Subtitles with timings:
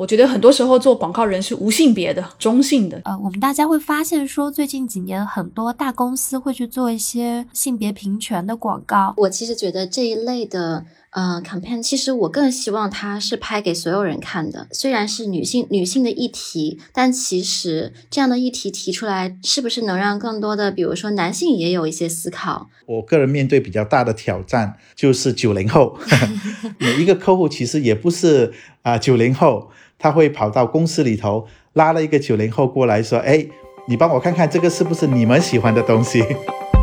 [0.00, 2.98] 我觉得很多时候做广告人是无性别的、中性的。
[3.04, 9.12] 呃，我们大家会发现说，最近几年很多大公司会去做一些性别平权的广告。
[9.18, 10.86] 我其实觉得这一类的。
[11.12, 14.68] 呃，campaign 其实我更希望它是拍给所有人看的。
[14.70, 22.68] 虽然是女性女性的议题，但其实这样的议题提出来，是不是能让更多的，比如说男性也有一些思考？
[22.86, 25.98] 我个人面对比较大的挑战就是九零后，
[26.78, 33.44] 每一个客户其实也不是啊九零后，他会跑到公司里头拉了一个九零后过来说：“哎，
[33.88, 36.24] 你帮我看看这个是不是你们喜欢的东西？”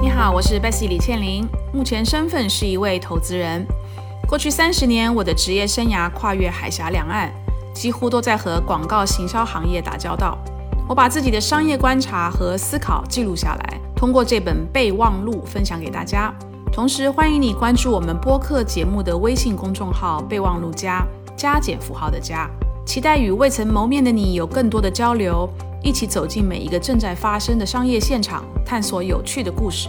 [0.03, 3.66] 你好，我是 Bessy 李倩玲，目前身份是一位投资人。
[4.27, 7.31] 过去三十年，我的职业生涯跨越海峡两岸，
[7.73, 10.38] 几乎都在和广告行销行业打交道。
[10.85, 16.34] 我把自己的商业观察和思考记录下来，通过这本备忘录分享给大家。
[16.73, 21.07] 同时，欢迎你关注我们播客节目的微信公众号“备忘录加
[21.38, 22.49] 加减符号的加”，
[22.85, 25.49] 期待与未曾谋面的你有更多的交流，
[25.82, 29.88] 一起走进每一个正在发生的商业现场，探索有趣的故事。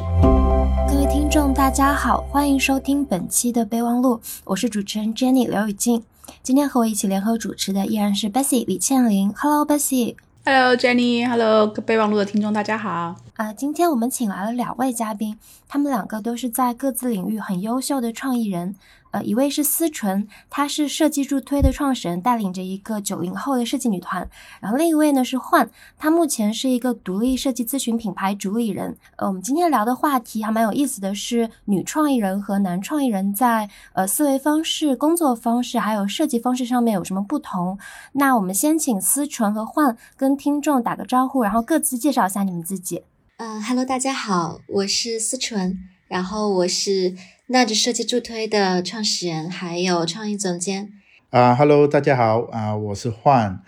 [0.88, 6.02] 各位听众，大家好，欢迎收听本期的备忘录，我是主持人 Jenny 刘雨静。
[6.42, 9.32] 今天和我一起联合主持的依然是 Bessy 李倩玲。
[9.36, 10.16] Hello Bessy。
[10.44, 11.28] Hello Jenny。
[11.28, 13.16] Hello 备忘录的听众，大家好。
[13.34, 18.74] 啊，今天我们请来了两位嘉宾，他们两个都是在各自领域很优秀的创意人。
[19.10, 24.28] 呃，一位是思纯，她是设计助推的创始人，带领着一个九零后的设计女团。
[24.60, 28.96] 然后另一位呢是幻，她目前是一个独立设计咨询品牌主理人。
[29.16, 37.78] 呃，我们今天聊的话题还蛮有意思的是，女创意人和男创意人在呃思维方式、工作方式还有设计方式上面有什么不同？
[38.12, 43.02] 那我们先请思纯和幻跟听众打个招呼，然后各自介绍一下你们自己。
[43.38, 45.78] 嗯，Hello，大家好，我是思纯，
[46.08, 47.14] 然后我是。
[47.50, 50.92] 那就设计助推的创始人，还有创意总监
[51.30, 53.62] 啊，Hello，大家好啊，我是焕。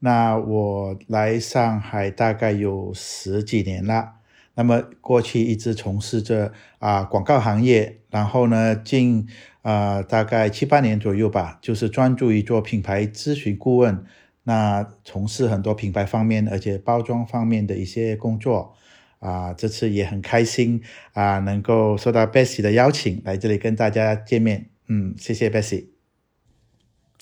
[0.00, 4.16] 那我来上海大概有十几年了，
[4.56, 9.26] 那么过去一直从事着啊广告行业，然后呢，近
[9.62, 14.04] 啊大概七八年左右吧，就是专注于做品牌咨询顾问，
[14.42, 18.74] 那从事很多品牌方面而且包装方面的一些工作。
[19.22, 20.82] 啊，这次也很开心
[21.14, 24.68] 啊，能够受到 Bessy 的邀请来这里跟大家见面。
[24.88, 25.91] 嗯，谢谢 Bessy。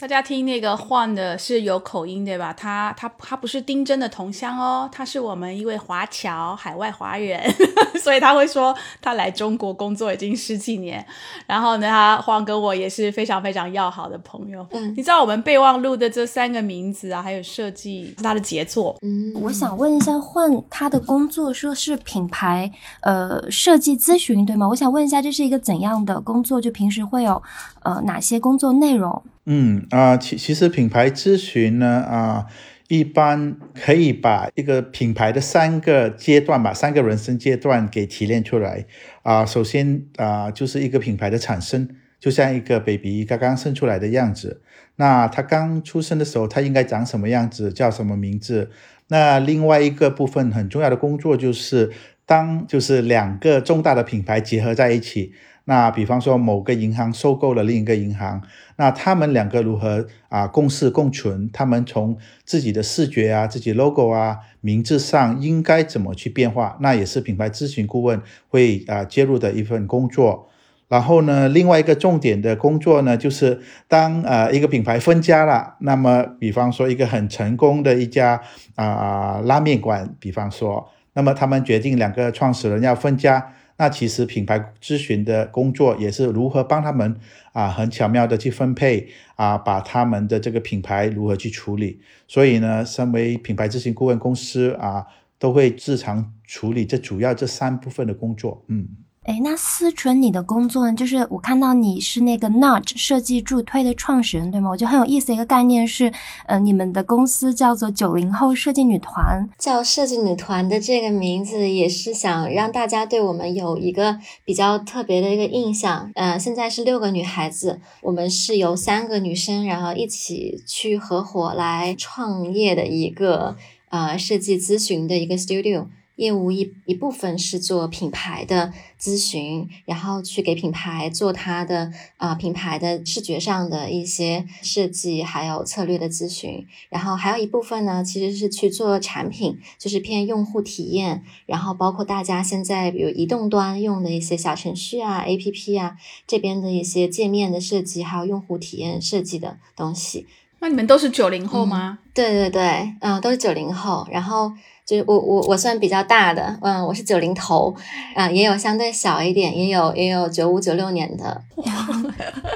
[0.01, 2.55] 大家听那个换的是有口音对吧？
[2.55, 7.39] 他他他不是丁真的同乡哦，他是我们一位华侨，海外华人，
[8.03, 11.05] 所以他会说他来中国工作已经十几年。
[11.47, 14.67] 然后呢，他换跟我也是非常非常要好的朋友。
[14.71, 18.97] 嗯，你知道我们备忘录的这三个名字啊，还有设计是他的杰作。
[19.03, 22.73] 嗯，我想问一下，换他的工作说是品牌
[23.03, 24.67] 呃设计咨询对吗？
[24.67, 26.59] 我想问一下，这是一个怎样的工作？
[26.59, 27.43] 就平时会有
[27.83, 29.23] 呃哪些工作内容？
[29.47, 32.47] 嗯啊，其其实品牌咨询呢啊，
[32.89, 38.87] 一般可以把一个品牌的三个阶段吧，三个人生阶段给提炼出来
[39.23, 39.45] 啊。
[39.45, 41.89] 首先啊，就是一个品牌的产生，
[42.21, 44.63] 就像一个 baby 刚刚生出来的样子。
[44.97, 48.71] 那他刚出生的时候，他应该长什么样子，叫什么名字？
[49.09, 51.91] 那另外一个部分很重要的工作就是，
[52.27, 55.33] 当就是两个重大的品牌结合在一起。
[55.65, 58.43] 那比方说某个银行收购了另一个银行，
[58.77, 61.49] 那他们两个如何啊共事共存？
[61.53, 66.77] 他们从自己的视觉啊、自己 logo 啊、名字上应该怎么去变化？
[66.81, 70.49] 那也是品牌咨询顾问会啊介入的一份工作。
[70.89, 78.41] 然后呢，另外一个重点的工作呢，就是当呃一个品牌分家了，那么比方说一个很成功的一家
[78.75, 83.53] 啊拉面馆，比方说，那么他们决定两个创始人要分家。
[83.81, 87.17] 那其实品牌咨询的工作也是如何帮他们
[87.55, 91.99] 啊，很巧妙的去分配啊，把他们的这个品牌如何去处理。
[92.29, 95.07] 所以呢，身为品牌咨询顾问公司啊，
[95.39, 98.63] 都会日常处理这主要这三部分的工作。
[98.67, 98.87] 嗯。
[99.31, 100.93] 哎，那思纯，你的工作呢？
[100.93, 104.69] 就是我看到你是那个 Nudge 设计助推的创始人，对吗？
[104.71, 106.13] 我觉得很有意思的一个概念是，
[106.47, 109.49] 呃，你们的公司叫做九零后设计女团。
[109.57, 116.11] 叫设计女团的这个名字，也是想让大家对我们有一个比较特别的一个印象。
[116.17, 123.57] 呃，现在是六个女孩子，我们是由三个女生，然后一起去合伙来创业的一个
[123.91, 125.87] 呃设计咨询的一个 studio。
[126.21, 128.71] 业务一一部分是做品牌的
[129.01, 136.67] 咨询，然后去给品牌做它的啊品牌的视觉上的一些设计，还有策略的咨询。
[136.91, 145.97] 然后还有一部分呢，其实是去做产品，就是偏用户体验，然后包括大家现在比如移动端用的一些小程序啊、APP 啊
[146.27, 150.27] 这边的一些界面的设计，还有用户体验设计的东西。
[150.63, 152.01] 那你们都是九零后吗？
[152.13, 154.07] 对对对，嗯，都是九零后。
[154.11, 154.53] 然后
[154.91, 157.73] 就是我我我算比较大的，嗯，我是九零头，
[158.13, 161.41] 啊，也有相对小一点，也有也有九五九六年的。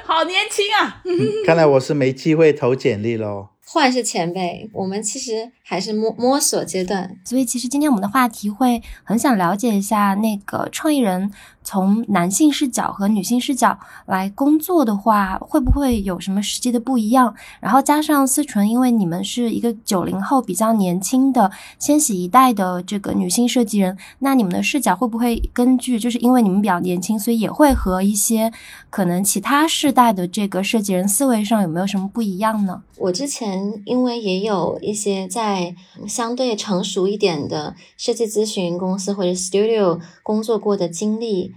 [0.04, 1.00] 好年轻啊！
[1.46, 3.50] 看来我是没机会投简历喽。
[3.66, 7.16] 换是前辈，我们其实还是摸摸索阶段。
[7.24, 11.30] 所以其实今天我们的话题会很想了解一下那个创意人。
[11.64, 17.34] 从男性视角和女性视角来工作的话，会不会有什么实际的不一样？
[17.58, 28.52] 然后加上思纯，因为你们是一个九零后比较年轻的千禧一代的这个女性设计人，那你们的视角会不会根据就是因为你们比较年轻，所以也会和一些
[28.90, 32.82] 可能其他世代的这个设计人思维上有没有什么不一样呢？
[32.98, 35.74] 我之前因为也有一些在
[36.06, 41.53] 相对成熟一点的设计咨询公司或者 studio 工作过的经历。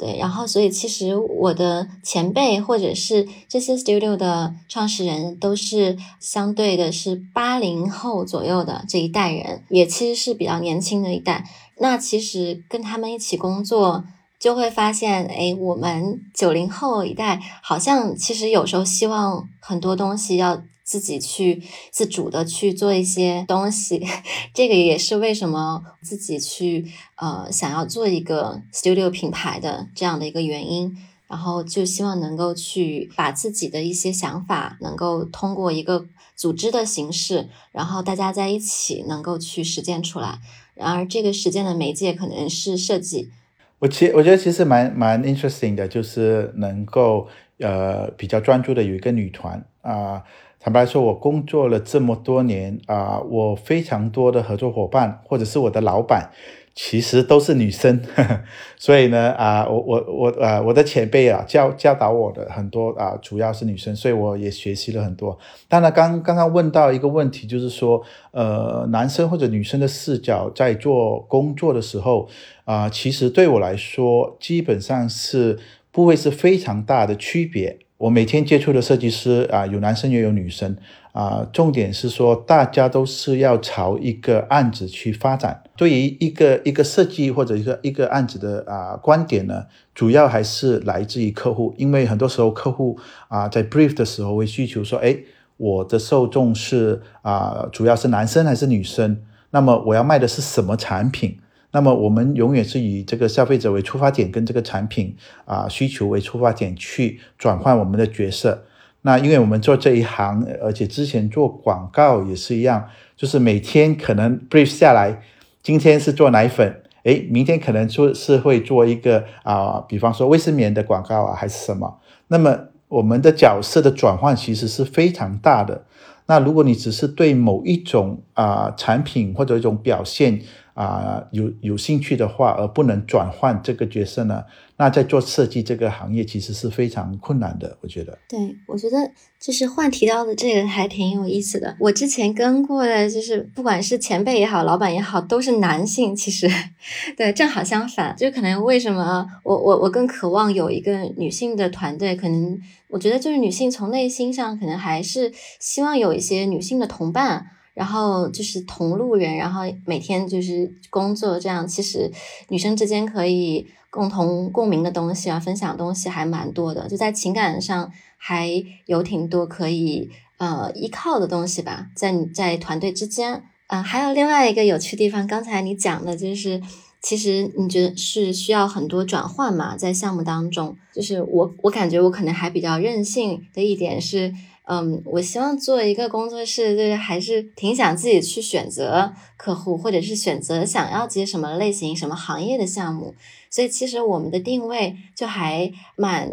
[0.00, 11.44] 对，然后所以其实我的前辈或者是这些 studio 的创始人都是相对的是八零后左右的这一代人，也其实是比较年轻的一代。
[11.76, 14.02] 那其实跟他们一起工作，
[14.38, 20.62] 就会发现，哎，我们九零后一代好像其实有时候希望很多东西要。
[20.90, 24.04] 自己去自主的去做一些东西，
[24.52, 26.84] 这个也是为什么自己去
[27.14, 30.96] 呃想要做一个 studio 品牌的这样的一个原因。
[31.28, 36.04] 然后就希望能够去把自己的一些想法，能够通过一个
[36.34, 40.40] 组织的形式，然后大家在一起能够去实践出来。
[40.74, 43.30] 然而这个实践的媒介可能是设计。
[43.78, 47.28] 我其我觉得其实蛮蛮 interesting 的，就是能够
[47.60, 50.24] 呃比较专注的有一个女团啊。
[50.62, 56.32] 坦白说，我工作了这么多年啊，我非常多的合作伙伴或者是我的老板，
[56.74, 58.02] 其实都是女生，
[58.76, 65.38] 所以呢啊，我我我呃，我的前辈啊教教导我的很多啊，主要是女生，所以我也学习了很多。
[65.66, 68.02] 当然，刚刚刚问到一个问题，就是说，
[68.32, 72.28] 呃，男生或者女生的视角在做工作的时候
[72.66, 75.58] 啊，其实对我来说，基本上是
[75.90, 77.78] 不会是非常大的区别。
[78.00, 80.74] 我每天接触的设计师啊，有男生也有女生
[81.12, 81.46] 啊。
[81.52, 85.62] 重点是说，大家都是要朝一个案子去发展。
[85.76, 91.74] 对于一个一个设计或者一个一个案子的啊观点呢，主要还是来自于客户。
[91.76, 92.98] 因为很多时候客户
[93.28, 95.14] 啊在 brief 的时候会需求说，哎，
[95.58, 99.20] 我的受众是啊，主要是男生还是女生？
[99.50, 101.38] 那么我要卖的是什么产品？
[101.72, 105.14] 那么我们永远是以这个消费者为出发点，跟这个产品
[105.44, 108.64] 啊需求为出发点去转换我们的角色。
[109.02, 112.86] 那因为我们做这一行，而且之前做广告也是一样，
[113.16, 115.22] 就是每天可能 brief 下来，
[115.62, 121.98] 今天是做奶粉，诶，明天可能说是会做一个啊，比方说卫生棉的广告啊，还是什么。
[122.28, 122.58] 那么
[122.88, 125.84] 我们的角色的转换其实是非常大的。
[126.26, 130.40] 那如果你只是对某一种啊产品或者一种表现，
[130.80, 134.42] 啊，有有兴趣的话，而不能转换这个角色呢？
[134.78, 137.76] 那在做设计这个行业，其实是非常困难的。
[137.82, 138.96] 我觉得，对我觉得
[139.38, 141.76] 就是换提到的这个还挺有意思的。
[141.78, 146.16] 我之前跟过的，就是不管是前辈也好，老板也好，都是男性。
[146.16, 146.48] 其实，
[147.14, 152.16] 对，正好相反，就可能为什么我我我更渴望有一个女性的团队？
[152.16, 157.48] 可能我觉得就是女性从内心上可能还是希望有一些女性的同伴。
[157.74, 162.10] 然后就是同路人，然后每天就是工作，这样其实
[162.48, 168.50] 女生之间可以共同共鸣的东西啊，分享东西还蛮多的，就在情感上还
[168.86, 176.60] 有挺多可以呃依靠的东西吧，在你在团队之间，嗯，还有另外一个有趣地方，刚才你讲的就是，
[177.00, 184.34] 其实你觉得是需要很多转换嘛，在项目当中，就是我我感觉我可能还比较任性的一点是。
[184.64, 193.14] 嗯，我希望做一个工作室，就是还是挺想自己去选择客户，或者是选择想要接什么类型、什么行业的项目。
[193.50, 196.30] 所以其实我们的定位就还蛮。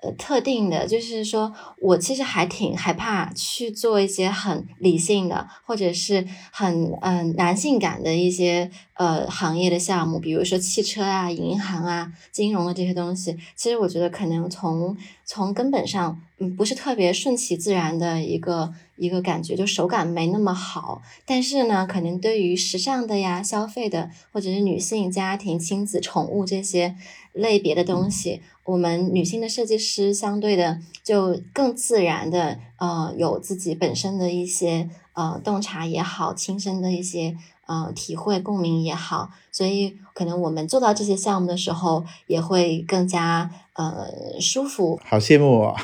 [0.00, 13.36] 呃，特定的，就是说我其实还挺害怕去做一些很理性的，或者是很嗯男性感的一些呃行业的项目，比如说汽车啊、银行啊、金融的这些东西。
[13.56, 21.02] 其实我觉得可能从从根本上，嗯，不是特别顺其自然的一个一个感觉，就手感没那么好。
[21.26, 26.94] 但是呢，可能对于时尚的呀、消费的，或者是女性、家庭、亲子、宠物这些
[27.38, 28.42] 类别的东西。
[28.64, 37.34] 我们女性的设计师相对的就更自然的，呃，有自己本身的一些呃洞察也好，亲身的一些
[37.66, 44.06] 呃体会共鸣也好，所以可能我们做到这些项目的时候，也会更加呃
[44.40, 45.00] 舒服。
[45.04, 45.74] 好羡慕哦！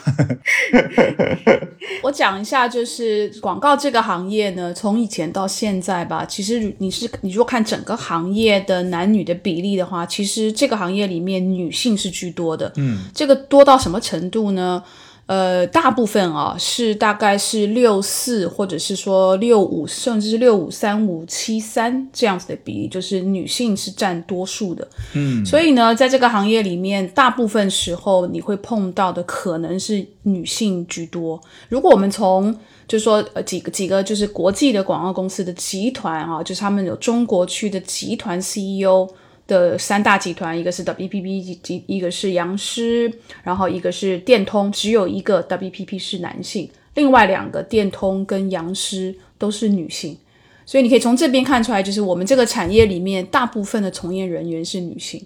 [2.02, 12.72] 我讲一下，就是广告这个行业呢，从以前到现在吧，其实你是你如果看整个行业的男女的比例的话，其实这个行业里面女性是居多的。
[12.76, 14.82] 嗯，这个多到什么程度呢？
[15.26, 24.87] 呃，大部分啊是大概是六四，或者是说六五，甚至是六五三五七三这样子的比例，就是女性是占多数的。
[25.14, 31.40] 嗯，所以呢，在这个行业里面，大部分时候你会碰到的可能是女性居多。
[31.71, 32.54] 如果我们从
[32.87, 39.09] 就是说呃几个几个就是国际的广告公司的集团啊，就是他们有中国区的集团 CEO。
[39.46, 50.16] 的三大集团，一个是 WPP，一一个是杨狮，然后一个是电通，只有一个 WPP 是男性，另外两个电通跟杨狮都是女性，
[50.64, 55.22] 所以你可以从这边看出来，就是我们这个产业里面大部分的从业人员是女性，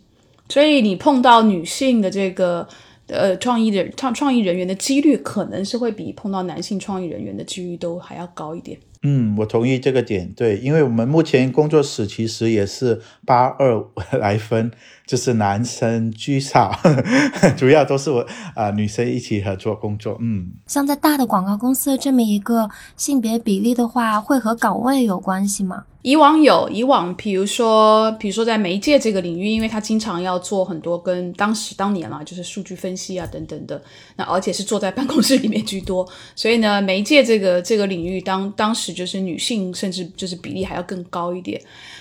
[0.48, 2.66] 所以你碰到女性的这个
[3.06, 8.76] 呃创意的创创意人员的几率，可能是会比碰到男性创意人员的几率都还要高一点。
[9.02, 13.84] 嗯，我同意这个点，对，因为我们目前工作室其实也是八二
[14.18, 14.70] 来分，
[15.06, 16.76] 就是男生居少，
[17.56, 20.16] 主要都是我啊、女生一起合作工作。
[20.20, 25.84] 嗯，像在大的广告公司的这么一个性别比例的话，会和岗位有关系吗？
[26.02, 33.82] 以往有，以往比如说，比如说在媒介这个领域，因为他经常要做很多跟当时当年啦，就是数据分析啊等等的，
[34.16, 41.60] 那而且是坐在办公室里面居多，所以呢，媒介这个这个领域当当时就是女性甚至就是比例还要更高一点。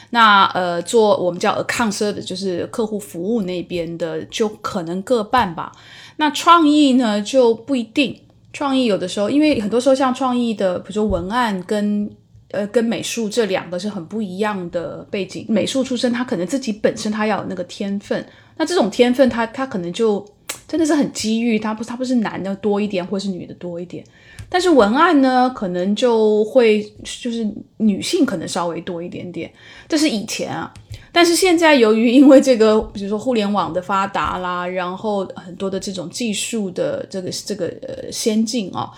[0.10, 5.72] 那呃，做我们叫 accounter 的就是客户服务那边的，就可能各半吧。
[6.16, 8.18] 那创意呢就不一定，
[8.54, 12.10] 创意有的时候，因为很多时候像创意的，比如说文案跟
[12.52, 15.46] 呃跟美术这两个是很不一样的背景。
[15.50, 18.26] 美术出身，他可能自己本身他要有那个天分，
[18.56, 20.26] 那这种天分他他可能就
[20.68, 24.04] 真的是很机遇，他不他不是男的多一点，或是女的多一点。
[24.50, 29.52] 但是文案呢，可能就会就是女性可能稍微多一点点，
[29.88, 30.74] 这是以前啊。
[31.12, 38.92] 但是现在由于因为这个，比如说互联网的发达啦，然后很多的这种技术的这个这个呃先进啊，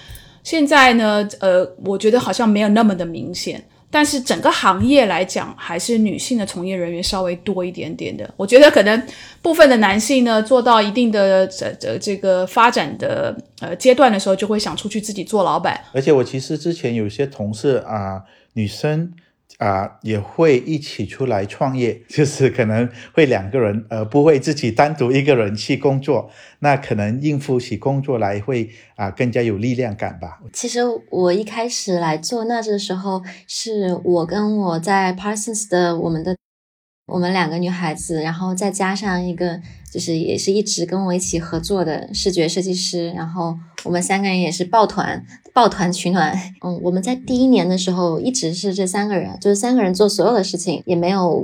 [0.44, 3.64] 现在呢，呃，我觉得好像没有那么的明显。
[3.92, 8.32] 但是整个行业来讲，还是女性的从业人员稍微多一点点的。
[8.38, 9.04] 我觉得可能
[9.42, 15.84] 部分的男性呢，做到一定的这这这个发展的呃阶段的时候，就会想出去自己做老板。
[15.92, 18.22] 而且我其实之前有些同事啊、
[18.54, 19.12] 女生
[19.58, 30.40] 啊、也会一起出来创业， 就是可能会两个人，呃，不会自己单独一个人去工作，那可能应付起工作来会啊、更加有力量感吧。
[30.54, 30.80] 其实
[31.10, 36.38] 我一开始来做那的时候，是我跟我在 Parsons 的我们的
[37.08, 39.60] 我们两个女孩子，然后再加上一个
[39.92, 46.38] 就是也是一直跟我一起合作的视觉设计师，然后我们三个人也是抱团抱团取暖。
[46.62, 51.44] 嗯，我们在第一年的时候一直是这三个人，就是三个人做所有的事情，也没有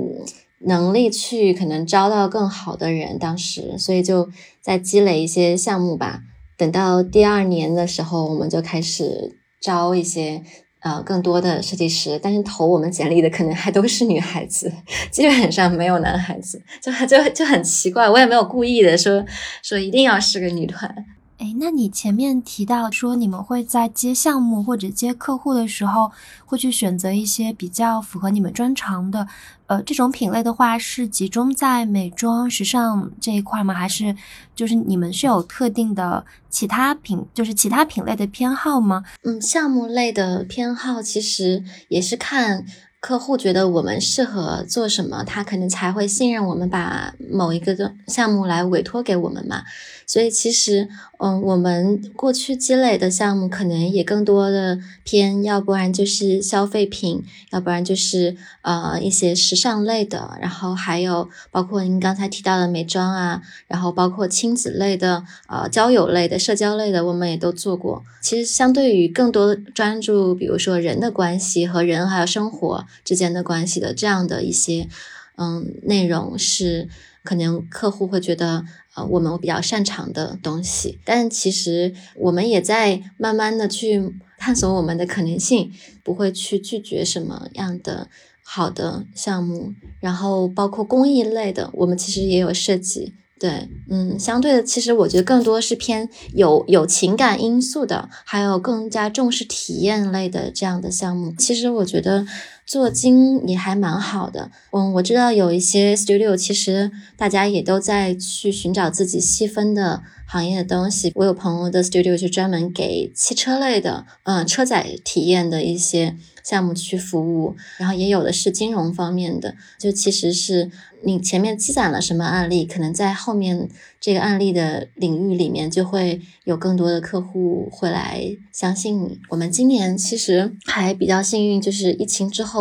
[0.60, 4.28] 能力去可能招到更好的人，当时所以就
[4.60, 6.20] 在积累一些项目吧。
[6.56, 10.42] 等到第二年的时候，我们就开始招一些
[10.86, 14.72] 呃更多的设计师，但是投我们简历的可能还都是女孩子，
[15.10, 18.08] 基本上没有男孩子，就就就很奇怪。
[18.08, 19.24] 我也没有故意的说
[19.62, 20.94] 说一定要是个女团。
[21.38, 26.10] 哎，那你前面提到说你们会在接项目或者接客户的时候，
[26.46, 29.28] 会去选择一些比较符合你们专长的，
[29.66, 33.74] 呃，这种品类的话是集中在美妆、时尚这一块吗？
[33.74, 34.16] 还是
[34.54, 39.04] 就是你们是有特定的其他品，就是其他品类的偏好吗？
[39.22, 42.64] 嗯，项目类的偏好其实也是看
[42.98, 49.62] 客户觉得我们适合做什么，他可能才会信任我们把某一个项目来委托给我们嘛。
[50.06, 68.04] 所以其实，嗯，我们过去积累的项目可能也更多的偏，要不然就是消费品，要不然就是呃一些时尚类的，然后还有包括您刚才提到的美妆啊，然后包括亲子类的、呃交友类的、社交类的，我们也都做过。
[68.22, 74.88] 其实相对于更多专注，比如说人的关系和人还有生活之间的关系的这样的一些
[75.36, 76.88] 嗯内容是。
[77.26, 78.64] 可能客户会觉得，
[78.96, 85.70] 呃，我们比较擅长的东西，但其实我们也在慢慢的去探索我们的可能性，
[86.02, 88.08] 不会去拒绝什么样的
[88.42, 89.74] 好的项目。
[90.00, 101.34] 然后包括公益类的，我们其实也有设计，对，嗯，相对的，其实我觉得更多是偏有有情感因素的，还有更加重视体验类的这样的项目。
[101.38, 102.26] 其实我觉得
[102.66, 104.50] 做精也还蛮好的。
[104.72, 111.12] 嗯，我知道有一些 studio，其实大家也都在去寻找自己细分的行业的东西。
[111.14, 116.16] 我有朋友的 studio 就专门给汽车类的，嗯，车载体验的一些。
[116.46, 120.70] 项目去服务，然后也有的是金融方面的，就其实是
[121.02, 123.68] 你前面积攒了什么案例，可能在后面
[124.00, 129.18] 这个案例的领域里面就会有更多的客户会来相信你。
[129.30, 132.55] 我们今年其实还比较幸运，就是疫情之后。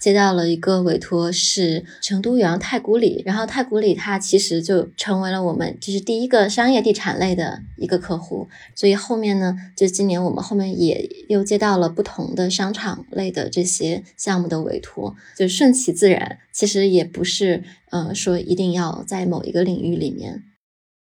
[0.00, 20.44] 接到了一个委托，是成都远洋太古里，然后太古里它其实就成为了我们就是第一个商业地产类的一个客户，所以后面呢，就今年我们后面也又接到了不同的商场类的这些项目的委托，就顺其自然，其实也不是呃说一定要在某一个领域里面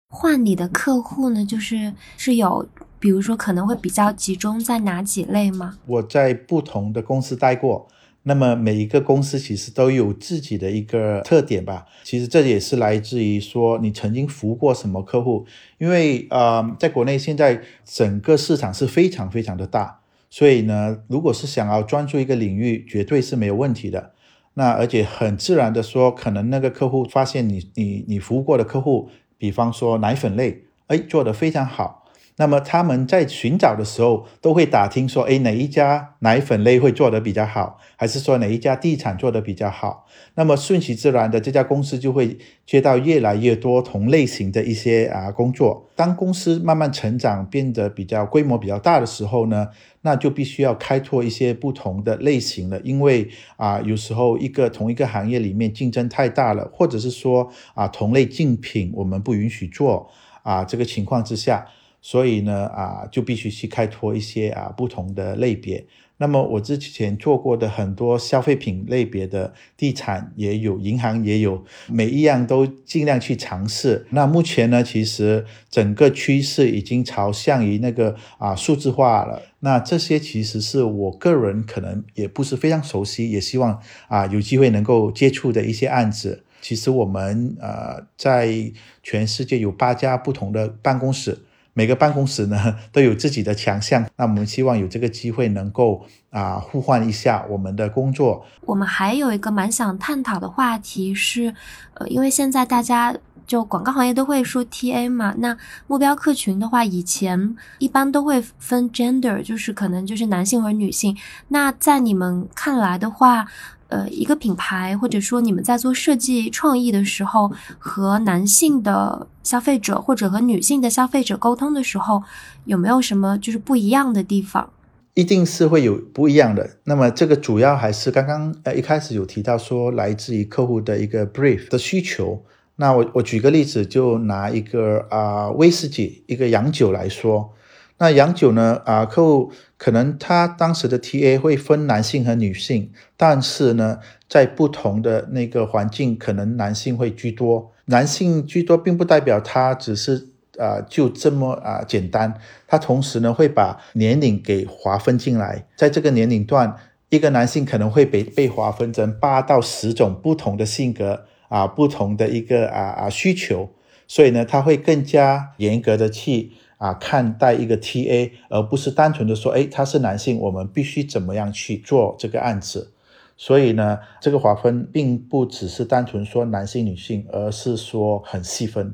[0.07, 5.77] 换你的客户呢，就是是有，比如说可能会比较集中在哪几类吗？
[5.85, 7.87] 我在不同的公司待过。
[8.27, 15.45] 那么每一个公司其实都有自己的一个特点吧，其实这也是来自于说你曾经服务过什么客户，
[15.77, 19.99] 因为呃，在国内现在整个市场是非常非常的大，
[20.31, 24.13] 所以呢，如果是想要专注一个领域，绝对是没有问题的。
[24.55, 32.04] 那而且很自然的说，可能那个客户发现你你你服务过的客户，比方说奶粉类，哎，做得非常好。
[32.37, 40.05] 那么他们在寻找的时候，都会打听说，哎，哪一家奶粉类会做得比较好，还是说哪一家地产做得比较好？
[40.33, 45.89] 那么顺其自然的，这家公司就会接到越来越多同类型的一些啊工作。
[45.95, 49.69] 当公司慢慢成长，变得比较规模比较大的时候呢，
[50.01, 60.09] 那就必须要开拓一些不同的类型了，因为啊，有时候一个同一个行业里面竞争太大了，或者是说啊同类竞品我们不允许做
[60.43, 61.65] 啊这个情况之下。
[62.05, 65.83] 所以呢，啊，就必须去开拓一些啊不同的类别。
[66.17, 74.05] 那么我之前做过的很多消费品类别的地产也有，银行也有，每一样都尽量去尝试。
[74.11, 79.41] 那目前呢，其实整个趋势已经朝向于那个啊数字化了。
[79.61, 86.43] 那这些其实是我个人可能也不是非常熟悉，也希望啊有机会能够接触的一些案子。
[86.61, 91.39] 其实我们呃在全世界有八家不同的办公室。
[91.77, 98.45] 每个办公室呢 都有自己的强项，那我们希望有这个机会能够啊互换一下我们的工作。
[98.61, 101.53] 我们还有一个蛮想探讨的话题是，
[101.95, 103.13] 呃，因为现在大家
[103.45, 111.15] 就广告行业都会说 TA 嘛，那目标客群的话，以前一般都会分 gender，就是可能就是男性和女性。
[111.49, 113.45] 那在你们看来的话，
[113.87, 122.23] 呃，一个品牌，或者说你们在做设计创意的时候，和男性的消费者或者和女性的消费者沟通的时候，
[122.65, 124.69] 有没有什么就是不一样的地方？
[125.13, 126.77] 一定是会有不一样的。
[126.85, 132.43] 那么这个主要还是刚刚呃一开始有提到说，来自于客户的一个 brief 的需求。
[132.77, 137.53] 那我我举个例子，就拿一个啊威士忌一个洋酒来说。
[137.97, 138.81] 那洋酒呢？
[138.85, 147.71] 啊，客户可能他当时的 TA 会分男性和女性，但是呢，在不同的那个环境，可能男性会居多。
[147.85, 150.27] 男性居多，并不代表他只是
[150.57, 152.33] 啊就这么啊简单。
[152.67, 156.75] 他同时呢，会把年龄给划分进来，在这个年龄段，
[157.07, 163.69] 一个男性可能会被被划分成八到十种不同的性格啊，不同的一个啊啊需求，
[164.05, 166.51] 所以呢，他会更加严格的去。
[166.77, 172.91] 啊，看待一个 TA，而不是单纯的说，哎，他是男性，我们必须怎么样去做这个案子。
[173.37, 178.93] 所以呢，这个划分并不只是单纯说男性、女性，而是说很细分。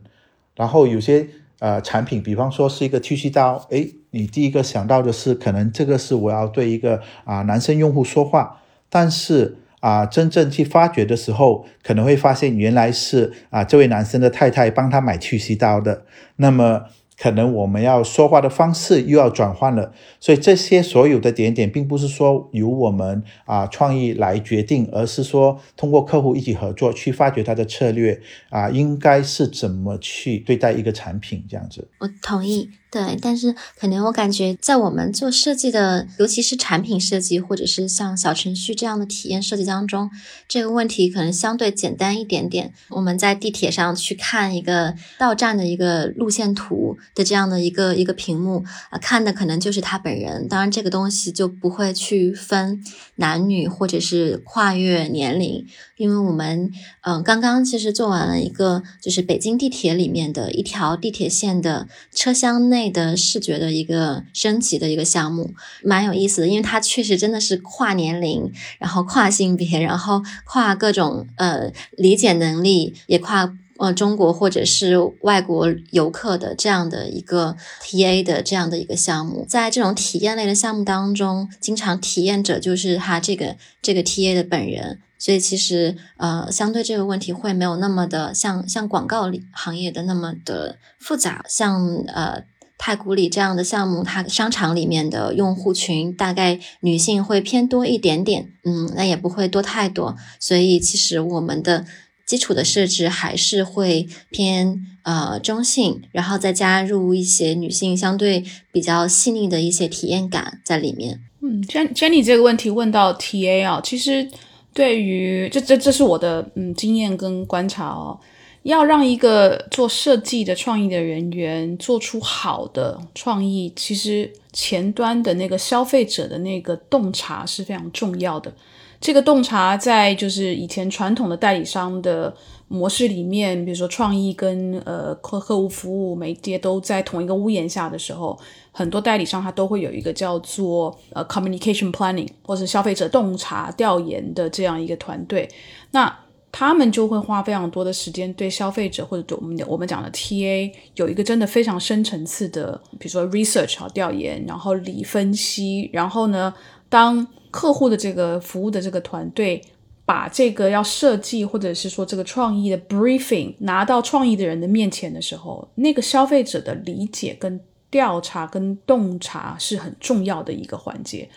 [0.55, 1.27] 然后有些
[1.59, 16.05] 呃产品，比方说是一个剃须刀，哎，你第一个想到的是，可能这个是我要对一个啊男生用户说话，但是啊真正去发掘的时候，可能会发现原来是啊这位男生的太太帮他买剃须刀的。
[16.37, 16.85] 那么
[17.21, 31.87] 可能我们要说话的方式又要转换了，所以这些所有的点点，并不是说由我们啊创意来决定，而是说通过客户一起合作去发掘他的策略啊，应该是怎么去对待一个产品这样子。
[31.99, 40.11] 我同意，对，但是可能我感觉在我们做设计的，尤其是产品设计，或者是像小程序这样的体验设计当中，
[40.45, 42.73] 这个问题可能相对简单一点点。
[42.89, 50.49] 我们在地铁上去看一个到站的一个路线图的这样的一个一个屏幕啊，看的可能就是他本人。
[50.49, 52.83] 当然，这个东西就不会去分
[53.15, 56.69] 男女或者是跨越年龄，因为我们
[57.03, 62.80] 嗯刚刚其实做完了一个就是北京地铁里面的一条地铁线的车厢内。
[62.89, 79.45] 的视觉的一个升级的一个项目，蛮有意思的，因为它确实真的是跨年龄，然后跨性别，然后跨各种呃理解能力，也跨呃中国或者是外国游客的这样的一个 TA 的这样的一个项目。
[79.47, 84.99] 在这种体验类的项目当中，经常体验者就是他这个这个 TA 的本人。
[85.17, 92.43] 所以其实，呃，相对这个问题会没有那么的像像广告里行业的那么的复杂，像呃。
[92.83, 100.15] 太古里这样的项目，它商场里面的用户群大概女性会偏多一点点，嗯，那也不会多太多。
[100.39, 101.85] 所以其实我们的
[102.25, 111.19] 基础的设置还是会偏呃中性，然后再加入一些女性相对比较细腻的一些体验感在里面。
[111.43, 114.27] 嗯，Jenny 这个问题问到 TA 啊，其实
[114.73, 118.19] 对于这这这是我的嗯经验跟观察哦。
[118.63, 128.53] 要让一个做设计的创意的人员做出好的创意，其实前端的那个消费者的那个洞察是非常重要的。
[128.99, 132.31] 这个洞察在就是以前传统的代理商的
[132.67, 138.37] 模式里面，比如说创意跟呃客客户服务媒介都在同一个屋檐下的时候，
[138.71, 145.49] 很多代理商他都会有一个叫做呃 communication planning 或者消费者洞察调研的这样一个团队。
[145.89, 146.15] 那
[146.51, 156.53] 他们就会花非常多的时间对消费者或者对我们我们讲的 TA 有一个真的非常深层次的，比如说 research 啊调研，然后理分析，然后呢，
[156.89, 159.61] 当客户的这个服务的这个团队
[160.03, 167.59] 把这个要设计或者是说这个创意的 briefing 拿到创意的人的面前的时候，那个消费者的理解跟
[167.89, 171.29] 调查跟洞察是很重要的一个环节。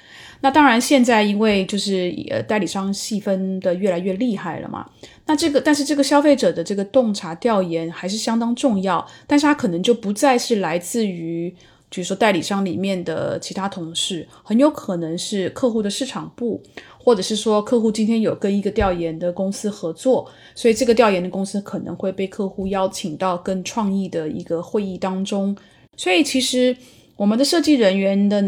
[0.44, 4.84] 那当然，现在因为就是呃代理商细分的越来越厉害了嘛，
[5.24, 11.48] 那这个但是这个消费者的这个洞察调研还是相当重要，但是它可能就不再是来自于，
[11.88, 16.62] 比如说代理商里面的其他同事，很有可能是客户的市场部，
[16.98, 25.56] 或者是说客户今天有跟一个调研的公司合作，所以这个调研的公司可能会被客户邀请到跟创意的一个会议当中，
[25.96, 26.76] 所以其实。
[27.16, 28.42] 我们的设计人员的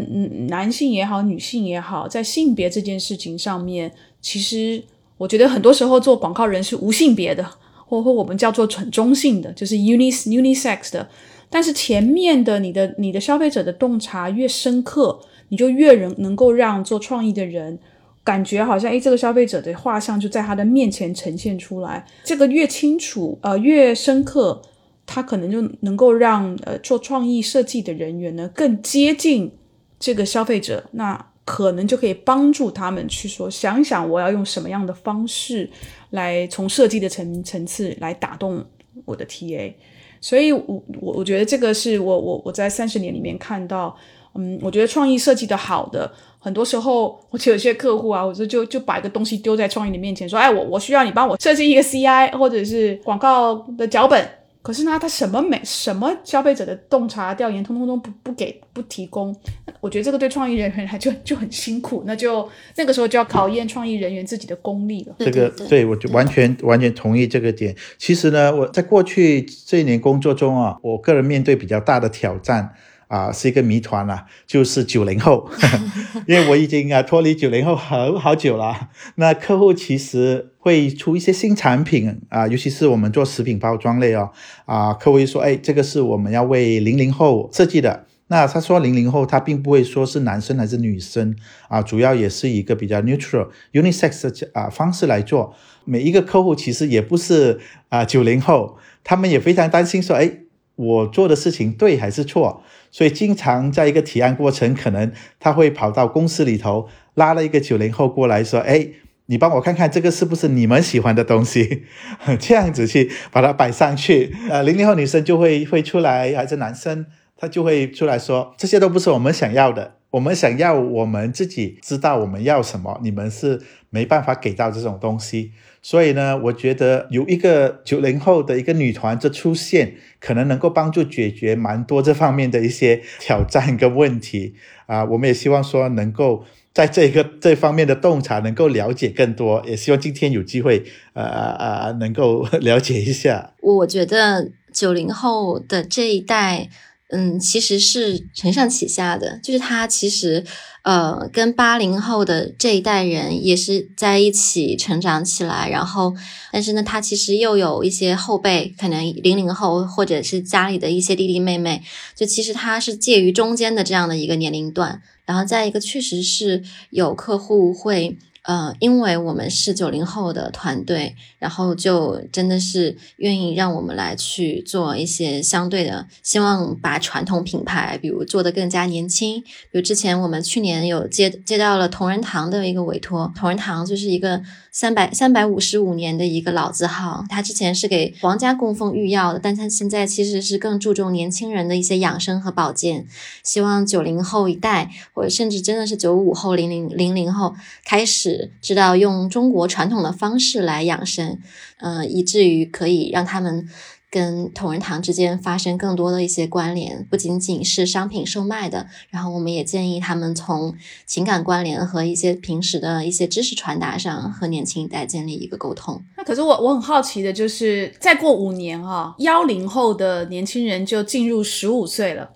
[0.49, 3.89] 男性也好，女性也好，在性别这件事情上面，
[4.21, 4.83] 其实
[5.17, 7.45] 我觉得很多时候做广告人是无性别的，
[7.85, 11.07] 或或我们叫做很中性的，就是 unisex 的。
[11.49, 17.79] 但是前面的你的你的消费者的洞察越深刻，你就越能能够让做创意的人
[18.25, 24.61] 感觉好像，诶，这个消费者的画像就在他的面前呈现出来，这个越清楚，呃，越深刻。
[25.07, 29.51] 他可能就能够让呃做创意设计的人员呢更接近
[29.97, 35.67] 这个消费者，那可能就可以帮助他们去说想想我要用什么样的方式
[36.09, 38.63] 来从设计的层层次来打动
[39.05, 39.73] 我的 TA。
[40.19, 43.95] 所以，我我我觉得这个是我我我在三十年里面看到，
[44.33, 54.27] 嗯，我觉得创意设计的好的，很多时候，我有些客户啊，我就就就把一个东西丢在创意的面前，说，哎，我我需要你帮我设计一个 CI 或者是广告的脚本。
[54.67, 59.33] 可是呢，他什么没什么消费者的洞察调研，通通都不不给不提供。
[59.79, 65.15] 我觉得这个对创意人员来就就很辛苦，那就那个时候就要考验创意人员自己的功力了。
[65.19, 67.73] 这个对我就完全完全同意这个点。
[67.97, 72.73] 其实呢，我在过去这一年工作中啊，我个人面对比较大的挑战。
[73.07, 75.49] 啊，是一个谜团了，就是九零后，
[76.27, 78.89] 因为我已经啊脱离九零后好好久了。
[79.15, 84.29] 那客户其实会出一些新产品啊，尤其是我们做食品包装类哦，
[84.65, 88.05] 啊，客户说，哎，这个是我们要为零零后设计的。
[88.27, 91.35] 那他说零零后，他并不会说是男生还是女生
[91.69, 95.55] 啊，主要也是一个比较 neutral unisex 的啊方式来做。
[95.85, 100.39] 每一个客户其实也不是啊九零后，他们也非常担心说，哎。
[100.77, 102.61] 我做的事情对还是错？
[102.91, 108.87] 所以经常在一个提案过程，可能他会跑到公司里头拉了一个九零后过来说：“哎，
[109.27, 111.83] 你帮我看看这个是不是你们喜欢的东西？”
[112.39, 114.35] 这样子去把它摆上去。
[114.49, 117.05] 呃，零零后女生就会会出来，还是男生
[117.37, 125.51] 他就会出来说：“这些都不是我们想要的。”我们想要我们自己知道我们要什么，你们是没办法给到这种东西。
[125.81, 135.03] 所以呢，我觉得有一个九零后的一个女团的出现，可能能够帮助解决蛮多这方面的一些挑战跟问题啊。
[135.03, 136.45] 我们也希望说能够
[136.77, 143.55] 在这个这方面的洞察能够了解更多，也希望今天有机会呃呃能够了解一下。
[143.61, 146.69] 我觉得九零后的这一代。
[147.09, 150.43] 嗯，其实是承上启下的，就是他其实，
[150.81, 156.13] 呃，跟八零后的这一代人也是在一起成长起来，然后，
[156.51, 161.81] 但是呢，他其实又有一些后辈，可能零零后或者是家里的一些弟弟妹妹，
[162.13, 168.17] 就其实他是介于中间的这样的一个年龄段，然后再一个确实是有客户会。
[168.47, 179.41] 嗯，因为我们是九零后的团队，然后就真的是愿意让我们来去做一些相对的，希望把传统品牌，比如做的更加年轻。
[179.41, 184.41] 比如之前我们去年有接接到了同仁堂的一个委托，同仁堂就是一个。
[184.79, 193.07] 三百三百五十五年的一个老字号，它之前是给皇家供奉御药的，但它现在其实是更注重年轻人的一些养生和保健。
[193.43, 201.39] 希望九零后一代，或者甚至真的是九五后、零零零零后开始知道用中国传统的方式来养生，
[201.79, 203.67] 嗯，以至于可以让他们。
[204.09, 210.73] 跟同仁堂之间发生更多的一些关联，不仅仅是商品售卖的，然后我们也建议他们从
[211.05, 216.01] 情感关联和一些平时的一些知识传达上和年轻一代建立一个沟通。
[216.15, 222.29] 那可是我我很好奇的就是，再过五年哈，幺零后的年轻人就进入十五岁了。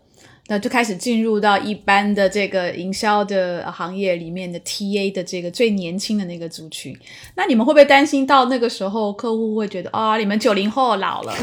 [0.47, 6.93] 那就开始进入到一般的这个营销的行业里面的 TA 的这个最年轻的那个族群。
[7.35, 11.33] 那你们会不会担心到那个时候客户会觉得啊，你们九零后老了，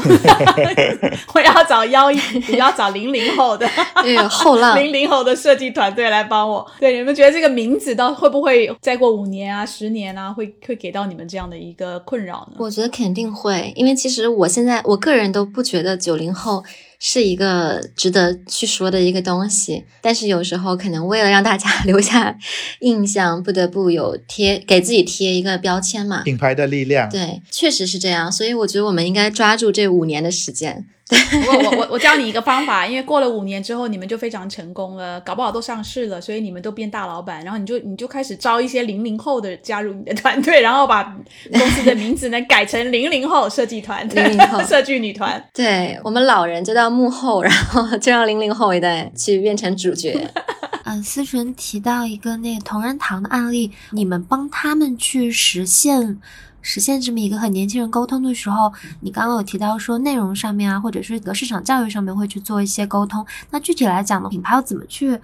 [1.33, 2.19] 我要找幺一，
[2.51, 3.67] 我要找零零后的，
[4.03, 6.69] 对后浪零零后的设计团队来帮我。
[6.79, 12.57] 对，你们觉得这个名字到会不会再过五年啊、十年啊，会会给到你们这样的一个困扰呢？
[12.59, 16.63] 我觉得肯定会，因为其实我现在我个人都不觉得九零后。
[16.99, 22.37] 是一个值得去说的一个东西，但是有时候可能为了让大家 留下
[22.81, 26.23] 印象，不得不有贴给自己贴一个标签嘛。
[26.23, 28.29] 品牌的力量，对，确实是这样。
[28.29, 30.85] 所以我觉得我们应该抓住这五年的时间。
[31.47, 41.03] 我我我我教你一个方法，因为过了五年之后，你们就非常成功了，搞不好都上市了，所以你们都变大老板，然后你就你就开始招一些零零后的加入你的团队，然后把
[41.51, 45.43] 公司的名字呢改成零零后设计团，零零后设计女团。
[45.51, 50.15] 对我们老人就到幕后，然后就让零零后一代去变成主角。
[50.85, 56.19] 嗯，思纯提到一个那个同仁堂的案例，你们帮他们去实现。
[56.61, 63.25] 实现这么一个和年轻人沟通的时候，你刚刚有提到说内容上面啊，或者是一个市场教育上面会去做一些沟通。
[63.51, 65.19] 那具体来讲呢，品牌要怎么去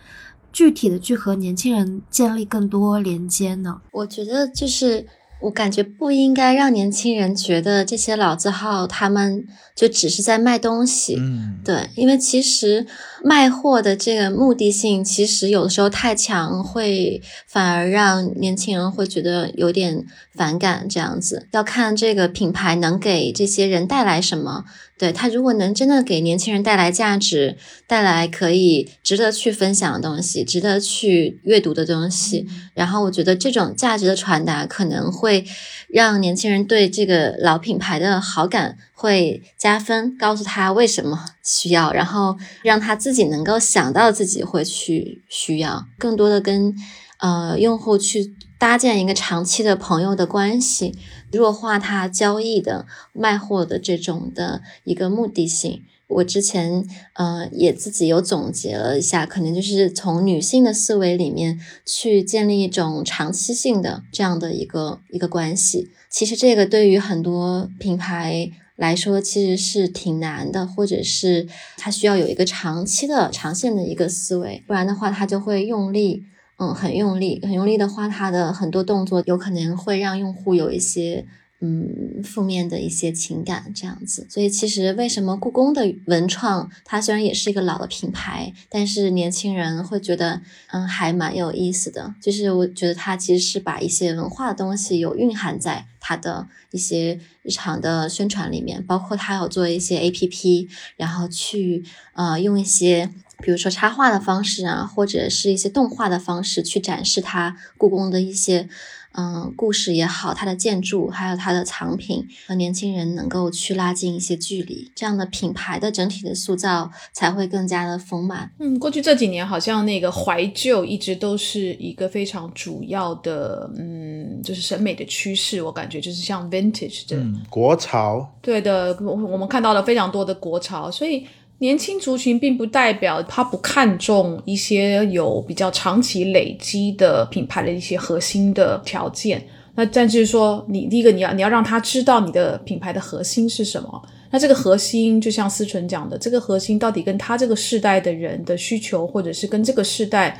[0.54, 3.82] 具体的去和年轻人建立更多连接呢？
[3.92, 5.06] 我觉得就是
[5.46, 11.16] 我感觉不应该让年轻人觉得这些老字号他们就只是在卖东西。
[11.18, 12.86] 嗯，对，因为其实。
[13.24, 20.06] 卖货的这个目的性其实有的时候太强，会反而让年轻人会觉得有点
[20.36, 20.88] 反感。
[20.88, 24.66] 这样子要看这个品牌能给这些人带来什么。
[24.98, 35.46] 对他如果能真的给年轻人带来价值，带来可以值得去分享的东西，值得去阅读的东西，然后我觉得这种价值的传达可能会
[35.90, 38.78] 让年轻人对这个老品牌的好感。
[38.98, 46.74] 会加分，告诉他为什么需要，然后让他自己能够想到自己会去需要，更多的跟
[47.20, 48.34] 呃用户去
[48.66, 50.96] 搭建一个长期的朋友的关系，
[51.32, 55.84] 弱化他交易的卖货的这种的一个目的性。
[56.08, 65.92] 我之前呃也自己有总结了一下，可能就是从女性的思维里面去建立一种长期性的这样的一个一个关系。
[66.10, 68.50] 其实这个对于很多品牌。
[68.78, 71.48] 来说其实是挺难的，或者是
[71.78, 76.26] 他需要有一个长期的、长线的一个思维，不然的话他就会用力，
[76.58, 81.26] 嗯，很用力，很用力的话，他的很多动作有可能会让用户有一些。
[81.62, 90.42] 嗯，负面的一些情感这样子，所以其实为什么故宫的文创，它虽然也是一个老的品牌，但是年轻人会觉得，
[90.72, 92.14] 嗯，还蛮有意思的。
[92.22, 103.10] 就是我觉得它其实是把一些文化的东西有蕴含在它的一些日常的宣传里面，包括它有做一些 A P P，然后去呃用一些
[103.44, 108.70] 比如说插画的方式啊，或者是一些动画的方式去展示它故宫的一些。
[109.18, 118.52] 嗯，故事也好，它的建筑还有它的藏品和年轻人能够去拉近一些距离，这样的品牌的整体的塑造才会更加的丰满。
[118.60, 125.62] 嗯，过去这几年好像那个怀旧一直都是一个非常主要的，嗯，就是审美的趋势。
[125.62, 131.26] 我感觉就是像 vintage 的、嗯，国潮，对的，我我们看到了非常多的国潮，所以
[131.60, 139.42] 年轻族群并不代表他不看重一些有比较长期累积的品牌的一些核心的条件。
[139.76, 144.02] 那但是说，你第一个你要你要让他知道你的品牌的核心是什么。
[144.32, 150.38] 那这个核心就像思纯讲的，这个核心到底跟他这个世代的人的需求，或者是跟这个世代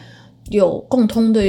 [0.50, 1.46] 有共通的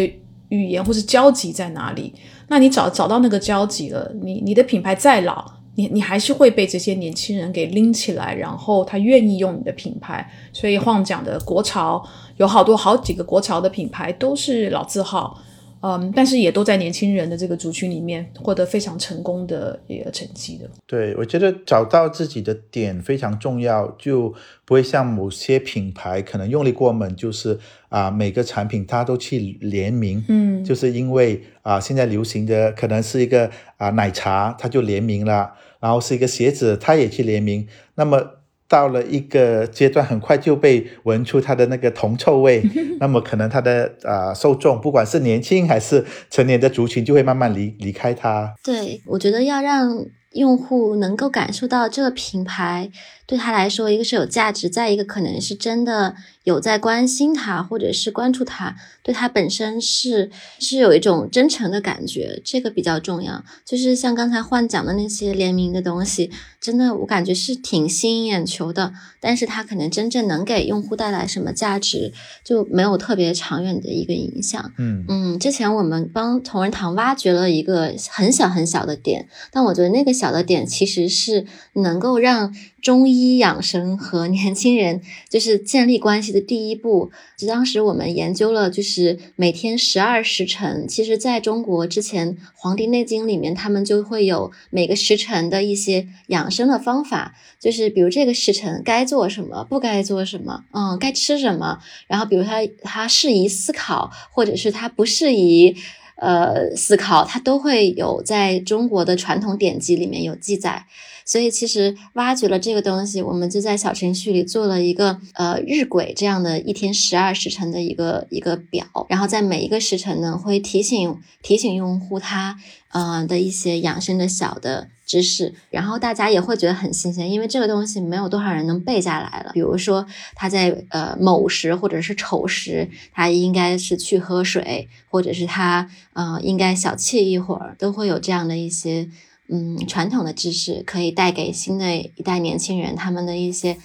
[0.49, 2.13] 语言或是交集在哪里？
[2.49, 5.45] 那你找找到那个交集了，你你的品牌再老，
[5.77, 10.29] 你你还是会被这些年轻人给拎起来，然后他愿意用你的品牌。
[10.53, 12.05] 所以晃讲的国潮
[12.39, 15.39] 有好多好几个国潮的品牌都是老字号。
[15.87, 20.69] 嗯，但是也都在年轻人的这个族群里面获得非常成功的一个成绩的。
[20.85, 27.57] 对，我觉得找到自己的点非常重要，就不会像某些品牌可能用力过猛，就是
[27.89, 38.36] 啊每个产品它都去联名，嗯，就是因为啊现在流行的可能是一个啊奶茶，它就联名了，然后是一个鞋子，它也去联名，那么。
[38.69, 42.63] 到了一个阶段，很快就被闻出它的那个铜臭味，
[43.01, 48.55] 那么可能它的啊受众，不管是年轻还是成年的族群，就会慢慢离离开它。
[48.63, 52.91] 对，我觉得要让用户能够感受到这个品牌
[53.27, 56.15] 对他来说，一个是有价值，再一个可能是真的。
[56.47, 60.31] 有在关心他，或者是关注他，对他本身是
[60.61, 63.45] 是有一种真诚的感觉，这个比较重要。
[63.65, 66.31] 就是像刚才幻讲的那些联名的东西，
[66.61, 72.13] 真的我感觉是挺吸引眼球的，但是它可能真正能给用户带来什么价值，
[72.45, 74.73] 就没有特别长远的一个影响。
[74.79, 82.55] 嗯嗯，之前我们帮同仁堂挖掘了一个很小很小的点，但我觉得那个小的点其实是能够让。
[82.87, 87.11] 中医养生和年轻人就是建立关系的第一步。
[87.37, 90.87] 就当时我们研究了，就是每天十二时辰。
[90.87, 101.81] 其实，在中国之前，《黄帝内经》里面他们就会有每个时辰的一些养生的方法，就是比如这个时辰该做什么，不该做什么，嗯，该吃什么。
[102.07, 105.75] 然后，比如他他适宜思考，或者是他不适宜
[106.19, 110.87] 呃思考，他都会有在中国的传统典籍里面有记载。
[111.27, 122.57] 所以其实挖掘了这个东西，我们就在小程序里做了一个呃日晷这样的一天十二时辰的一个一个表，然后在每一个时辰呢会提醒提醒用户他
[122.93, 129.51] 呃的一些养生的小的知识，然后大家也会觉得很新鲜，因为这个东西没有多少人能背下来了。
[129.53, 139.09] 比如说他在呃卯时或者是丑时，他应该是去喝水，或者是他呃应该小憩一会儿，都会有这样的一些。
[139.49, 143.77] 嗯，传统的知识可以带给新的一代年轻人他们的一些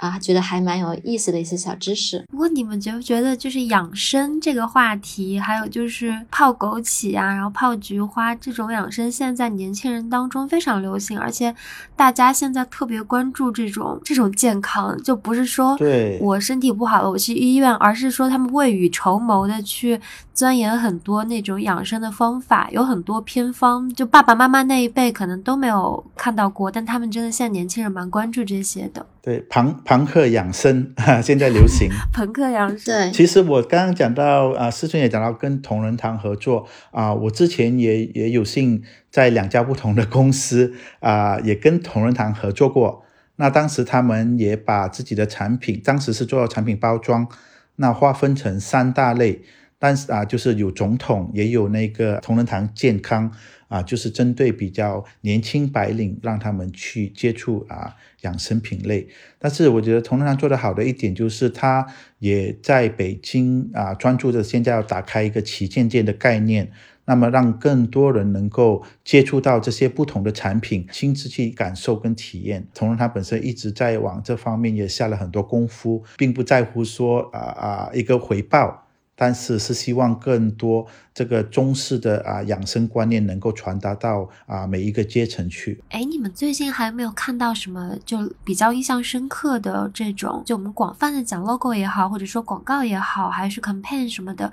[0.00, 2.24] 啊，觉得还蛮有意思的一些小知识。
[2.30, 11.54] 不过你们觉不觉得，就是养生这个话题，还有就是泡枸杞啊，然后泡菊花这种养生，现在年轻人当中非常流行，而且
[11.94, 15.76] 大家现在特别关注这种这种健康，就不是说
[16.20, 20.00] 我身体不好了我去医院，而是说他们未雨绸缪的去。
[20.32, 29.04] 钻研很多那种养生的方法，有很多偏方，就爸爸妈妈那一辈可能都没有看到过，但他们真的现在年轻人蛮关注这些的。
[29.20, 31.90] 对，朋朋克养生 现在流行。
[32.14, 33.10] 朋克养生。
[33.10, 43.02] 对，其实我刚刚讲到啊，思春也讲到跟同仁堂合作啊，我之前也也有幸在两家不同的公司啊，也跟同仁堂合作过。
[43.34, 47.26] 那当时他们也把自己的产品，当时是做产品包装，
[47.74, 49.42] 那划分成三大类。
[49.80, 53.32] 但是啊，就是有总统，也有那个同仁堂健康
[53.70, 59.06] 啊，就是针对比较年轻白领，让他们去接触啊养生品类。
[59.38, 61.86] 但是我觉得同仁堂做的好的一点，就是他
[62.18, 66.72] 也在北京啊，专注着现在要打开一个旗舰店的概念，
[67.04, 72.66] 那么让更多人能够接触到这些不同的产品，亲自去感受跟体验。
[72.74, 78.88] 同仁堂本身一直在往这方面也下了很多功夫，并不在乎说啊啊一个回报。
[79.20, 85.78] 但是是希望更多这个中式的啊养生观念能够传达到啊每一个阶层去。
[85.90, 90.42] 哎，你们最近还有没有看到什么就比较印象深刻的这种？
[90.46, 94.50] 就我们广泛的讲 logo 也好，或者说广告也好，还是 campaign 什么的，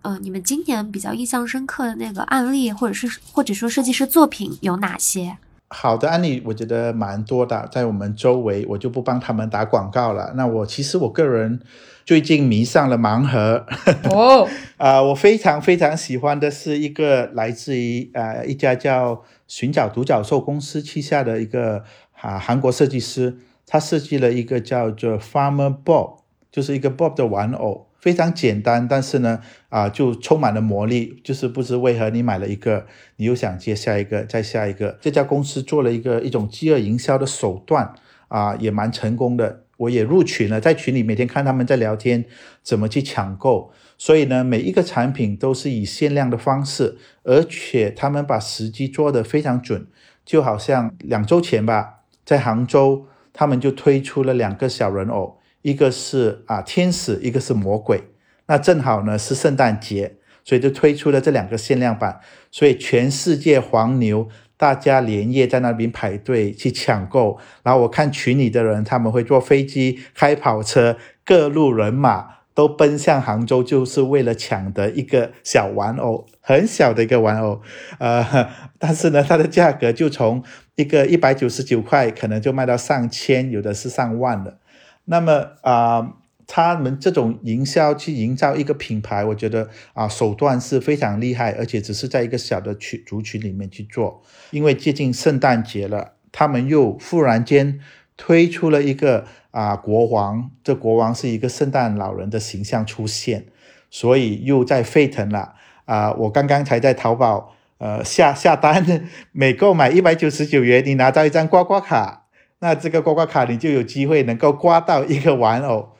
[0.00, 5.36] 呃，你们今年比较印象深刻的那个案例，或者是或者说设计师作品有哪些？
[5.68, 10.32] 好的案例我觉得蛮多的，在我们周围，我就不帮他们打广告了。
[10.34, 11.60] 那我其实我个人
[12.08, 13.66] 最近迷上了盲盒
[14.10, 21.84] 哦， 啊，我非常非常喜欢的是一个来自于呃一家叫寻找独角兽公司旗下的一个
[22.18, 27.88] 啊韩国设计师，他设计了一个叫做 Farmer Bob，就是一个 Bob 的玩偶。
[28.00, 31.20] 非常简单，但是呢，啊，就充满了魔力。
[31.22, 34.96] 就是不知为何你买了一个，你又想接下一个，再下一个。
[35.02, 37.92] 这家公司做了一个一种饥饿营销的手段，
[38.28, 39.64] 啊，也蛮成功的。
[39.78, 42.24] 我也入群了，在群里每天看他们在聊天，
[42.62, 43.72] 怎么去抢购。
[43.96, 49.88] 所以呢，每一个产品都是以限量的方式，而且他们把时机做得非常准。
[50.24, 55.38] 就好像两周前吧，在杭州，他们就推出了两个小人偶。
[55.62, 58.04] 一个是啊天使，一个是魔鬼，
[58.46, 62.20] 那正好呢是圣诞节，所以就推出了这两个限量版，
[62.50, 64.28] 所以全世界黄牛
[64.58, 77.62] 大家连夜在那边排队去抢购，然后我看群里的人他们会坐飞机、开跑车，各路人马都奔向杭州，就是为了抢的一个小玩偶， 很小的一个玩偶，
[77.98, 80.42] 呃， 但是呢它的价格就从
[80.74, 84.58] 一个一百九十九块，可能就卖到上千，有的是上万的。
[85.04, 86.16] 那么啊，
[86.50, 94.22] 他们这种营销去营造一个品牌，我觉得啊手段是非常厉害，而且只是在一个小的群族群里面去做。
[94.50, 97.78] 因为接近圣诞节了，他们又忽然间
[98.16, 103.44] 推出了一个啊国王，这国王是一个圣诞老人的形象出现，
[103.90, 106.12] 所以又在沸腾了啊！
[106.14, 112.24] 我刚刚才在淘宝呃下下单， 每购买一百九十九元，你拿到一张刮刮卡。
[112.60, 115.90] 那这个刮刮卡你就有机会能够刮到一个玩偶，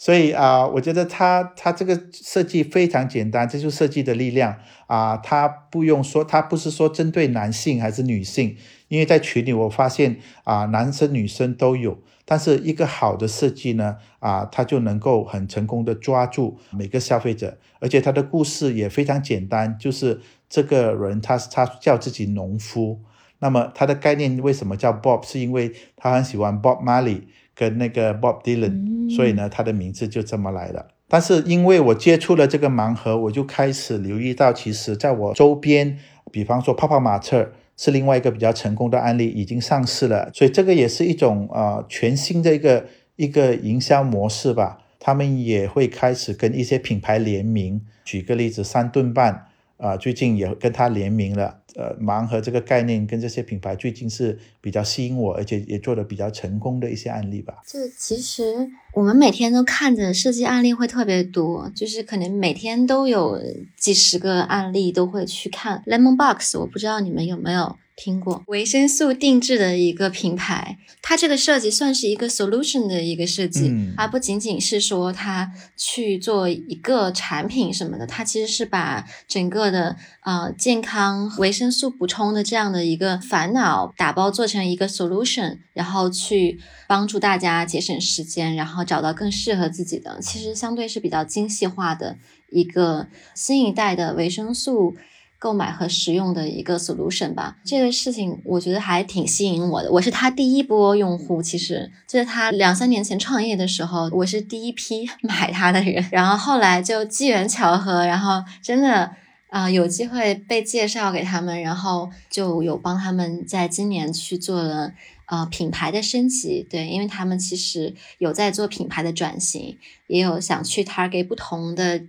[0.00, 5.14] 所以啊，我觉得它它这个设计非常简单，这就是设计的力量啊。
[5.18, 8.56] 它不用说，它不是说针对男性还是女性，
[8.88, 11.98] 因为在群里我发现啊，男生女生都有。
[12.24, 23.02] 但是一个好的设计呢，啊，它就能够很成功的抓住每个消费者，而且它的故事也非常简单，就是这个人他他叫自己农夫。
[23.40, 25.26] 那么他的概念为什么叫 Bob？
[25.26, 27.22] 是因为他很喜欢 Bob Marley
[27.60, 30.88] 跟那个 Bob Dylan，所以呢，他的名字就这么来的。
[31.08, 35.98] 但是因为我接触了这个盲盒，我就开始留意到，其实在我周边，
[36.32, 40.30] 比方说泡泡玛特是另外一个比较成功的案例，已经上市了。
[40.32, 42.86] 所以这个也是一种呃全新的一个
[43.16, 44.78] 一个营销模式吧。
[44.98, 47.82] 他们也会开始跟一些品牌联名。
[48.04, 49.46] 举个例子，三顿半
[49.76, 51.59] 啊，最近也跟他联名了。
[51.76, 57.62] 呃，盲盒这个概念跟这些品牌最近是比较吸引我，而且也做的比较成功的一些案例吧。
[57.66, 63.40] 就其实我们每天都看着设计案例会特别多，就是可能每天都有
[63.76, 65.82] 几十个案例都会去看。
[65.86, 67.76] Lemon Box，我不知道你们有没有。
[68.02, 92.16] 听过维生素定制的一个品牌，它这个设计算是一个 solution 的一个设计，而不仅仅是说它去做一个产品什么的，它其实是把整个的呃健康维生素补充的这样的一个烦恼打包做成一个 solution，然后去帮助大家节省时间，然后找到更适合自己的，其实相对是比较精细化的
[92.50, 94.96] 一个新一代的维生素。
[95.42, 99.90] 购买和使用的一个 solution 吧，这个事情我觉得还挺吸引我的。
[99.90, 106.06] 我是他第一波用户，其实就是他两三年前创业的时候，我是第一批 买他的人。
[106.12, 109.10] 然后后来就机缘巧合，然后真的
[109.48, 114.92] 啊有机会被介绍给他们，然后就有帮他们在今年去做了
[115.30, 116.62] 呃品牌的升级。
[116.68, 122.02] 对，因为他们其实有在做品牌的转型，也有想去 target 不同的。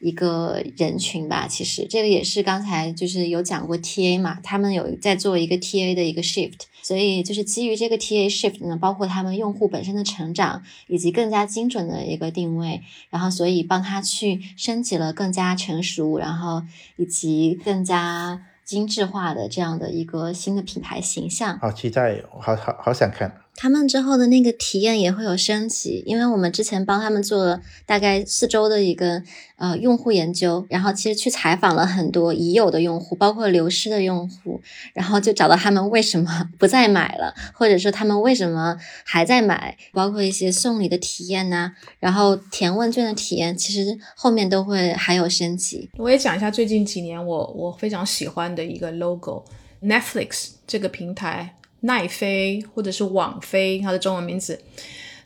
[0.00, 16.62] 一个人群吧，其实这个也是刚才就是有讲过 TA 嘛，他们有在做一个 TA 的一个 shift，所以就是基于这个 TA shift 呢，包括他们用户本身的成长以及更加精准的一个定位，然后所以帮他去升级了更加成熟，然后
[16.96, 21.58] 以及更加精致化的这样的一个新的品牌形象。
[21.58, 23.43] 好期待，好好好想看。
[23.56, 29.22] 他们之后的那个体验也会有升级，因为我们之前帮他们做了大概四周的一个
[29.56, 34.60] 呃用户研究，然后其实去采访了很多已有的用户，包括流失的用户，
[34.92, 45.88] 然后就找到他们为什么不再买了，或者说他们为什么还在买，包括一些送礼的体验呐，然后填问卷的体验，其实后面都会还有升级。
[45.96, 51.54] 我也讲一下最近几年我我非常喜欢的一个 logo，Netflix 这个平台。
[51.84, 54.58] 奈飞或者是网飞，它的中文名字。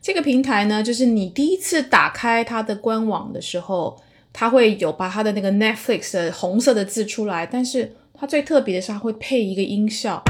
[0.00, 4.00] 这个平台呢，就是你第一次打开它的官网的时候，
[4.32, 10.22] 它会有把它的那个 Netflix 的红色的字出来，但是它最特别的是，它会配一个音效。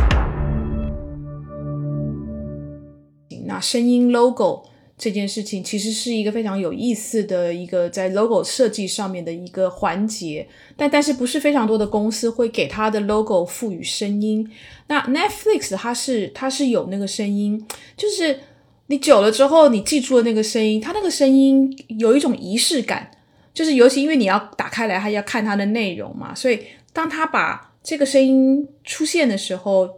[3.47, 4.68] 那声音 logo
[4.99, 14.51] 这件事情其实是一个非常有意思的一个在 logo 设计上面的一个环节，但但是不是非常多的公司会给它的 logo 赋予声音。
[14.89, 17.65] 那 Netflix 它是它是有那个声音，
[17.97, 18.41] 就是
[18.89, 23.13] 你久了之后你记住了那个声音，它那个声音有一种仪式感，
[23.55, 26.61] 就是尤其因为你要打开来，还要看它的内容嘛，所以
[26.93, 29.89] 当它把这个声音出现的时候。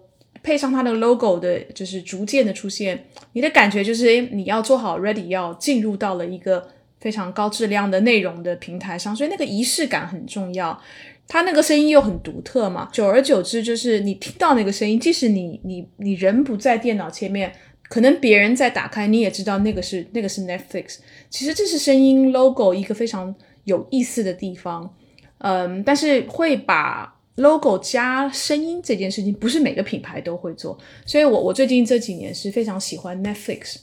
[0.43, 6.67] 配上它的 logo 的，就是逐渐的出现，你的感觉就是，诶，你要做好 ready，要进入到了一个
[6.99, 10.81] 非常高质量的内容的平台上，所以那个仪式感很重要。
[11.29, 17.53] 它那个声音又很独特嘛，久而久之，就是你听到那个声音，即使你你你人不在电脑前面，
[17.89, 20.97] 可能别人在打开，你也知道那个是那个是 Netflix。
[21.29, 23.35] 其实这是声音 logo 一个非常
[23.65, 24.95] 有意思的地方，
[25.39, 27.20] 嗯，但是会把。
[27.41, 33.77] Logo 加声音这件事情不是每个品牌都会做，所以我我最近这几年是非常喜欢 Netflix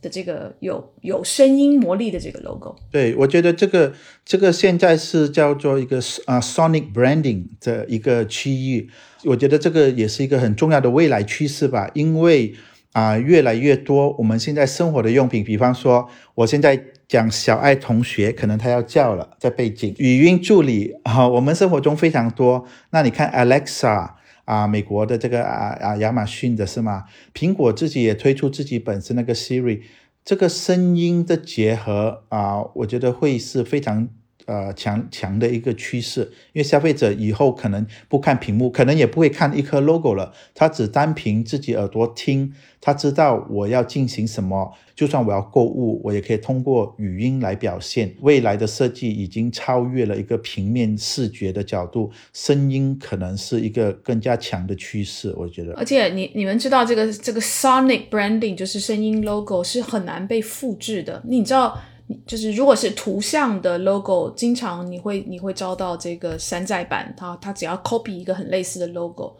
[0.00, 2.74] 的这个有有声音魔力的这个 logo。
[2.90, 3.92] 对，我觉得这个
[4.24, 8.90] 这个现在是叫做一个啊 Sonic Branding 的一个区域，
[9.24, 12.54] 我觉得这个也是一个很重要的未来趋势吧，因为
[12.92, 16.91] 啊越来越多我们现在生活的用品，比方说我现在。
[17.12, 22.66] 讲小爱同学，可能他要叫了，在背景语音助理啊，我们生活中非常多。
[22.88, 24.12] 那你看 Alexa
[24.46, 27.04] 啊，美国的这个啊啊亚马逊的是吗？
[27.34, 29.82] 苹果自己也推出自己本身那个 Siri，
[30.24, 34.08] 这个声音的结合啊，我觉得会是非常。
[34.46, 36.20] 呃，强强的一个趋势，
[36.52, 48.14] 因为消费者以后可能不看屏幕，可能也不会看一颗 logo 了，他只单凭自己耳朵听，他知道我要进行什么，就算我要购物，我也可以通过语音来表现。
[48.20, 55.72] 未来的设计已经超越了一个平面视觉的角度，声音可能是一个更加强的趋势，我觉得。
[55.74, 61.80] 而且你你们知道这个这个 sonic branding 就是声音 logo 是很难被复制的，你知道。
[62.26, 69.36] 就是如果是图像的 logo，经常你会你会招到这个山寨版，它它只要 copy 一个很类似的 logo，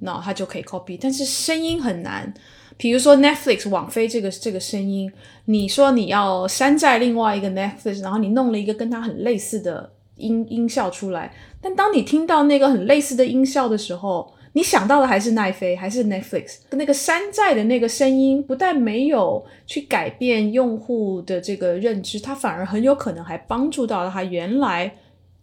[0.00, 0.98] 那它就可以 copy。
[1.00, 2.32] 但是声音很难，
[2.76, 5.10] 比如说 Netflix 网飞这个这个声音，
[5.46, 16.56] 你说你要山寨另外一个 Netflix，然后你弄了一个跟它很类似的音音效出来，但当你听到那个很类似的音效的时候，你想到的还是奈飞，还是 Netflix？
[16.70, 24.92] 那个山寨的那个声音，不但没有去改变用户的这个认知，它反而很有可能还帮助到了他原来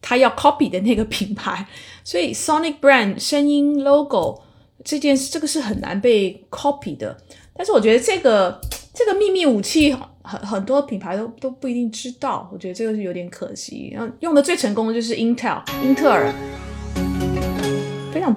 [0.02, 1.66] 他要 copy 的那个品牌。
[2.04, 4.42] 所以 Sonic Brand 声音 logo
[4.84, 7.16] 这件事，这个是很难被 copy 的。
[7.56, 8.60] 但是我觉得这个
[8.94, 12.50] 这个秘密武器，很很多品牌都都不一定知道。
[12.52, 13.90] 我觉得这个是有点可惜。
[13.94, 16.34] 然后用的最成功的就是 Intel，英特尔。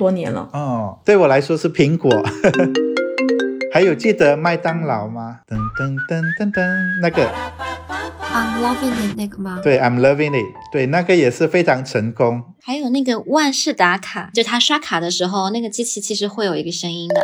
[0.00, 2.10] 多年了哦，对我来说是苹果，
[3.70, 5.40] 还有记得麦当劳吗？
[5.46, 6.62] 噔噔噔噔噔，
[7.02, 7.30] 那个
[8.32, 9.60] I'm loving it 那个吗？
[9.62, 12.42] 对，I'm loving it，对，那个也是非常成功。
[12.62, 17.20] 还有那个万事打卡，就他刷卡的时候，那个机器其实会有一个声音的，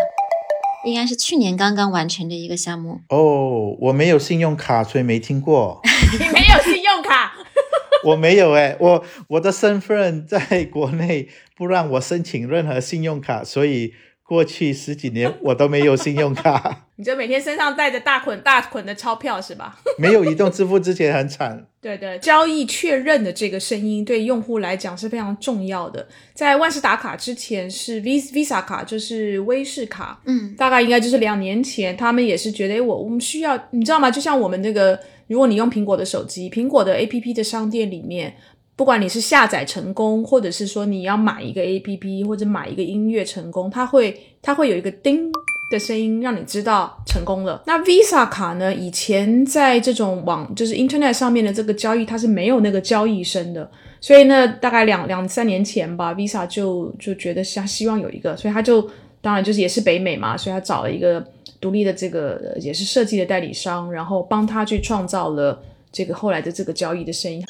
[0.84, 3.00] 应该是去年刚刚完成的一个项目。
[3.08, 5.80] 哦，我没有信用卡，所以没听过。
[6.12, 6.85] 你 没有信用卡？
[8.06, 13.92] 我没有哎，我我的身份在国内不让我申请任何信用卡，所以
[14.22, 16.84] 过去十几年我都没有信用卡。
[16.98, 19.78] 你就每天身上带着大捆大捆的钞票是吧？
[19.98, 21.66] 没有移动支付之前很惨。
[21.82, 26.06] 对对，交易确认的这个声音对用户来讲是非常重要的。
[26.34, 30.20] 在万事达卡之前是 Visa 卡，就是威士卡。
[30.24, 34.10] 嗯，大概应该就是两年前，他们也是觉得，哎，我我们需要，你知道吗？
[34.10, 34.98] 就像我们那个。
[35.28, 38.36] 如果你用苹果的手机，苹果的 A P P 的商店里面，
[38.76, 45.32] 不管你是下载成功，或者是说你要买一个 A P P 或者买一个音乐成功，它会它会有一个叮
[45.70, 47.60] 的声音，让你知道成功了。
[47.66, 48.72] 那 Visa 卡呢？
[48.72, 53.68] 以前在这种网就是 Internet 上面的这个交易，它是没有那个交易声的。
[54.00, 58.88] 所以呢，大概两两三年前吧，Visa 就就觉得他希望有一个，所以他就
[59.20, 61.24] 当然就是也是北美嘛，所以他找了一个。
[61.60, 67.42] 独立的这个也是设计的代理商，然后帮他去创造了这个后来的这个交易的声音。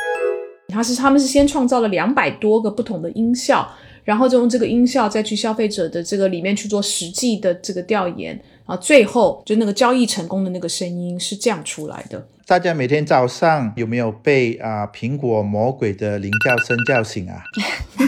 [0.68, 3.66] 他是他们是先创造了两百多个不同的音效，
[4.04, 12.26] 然后就用这个音效再去消费者的这个里面去做实际的这个调研，啊，最后就那个交易成功的那个声音是这样出来的。
[12.49, 17.42] 大家每天早上有没有被啊苹果魔鬼的铃叫声叫醒啊？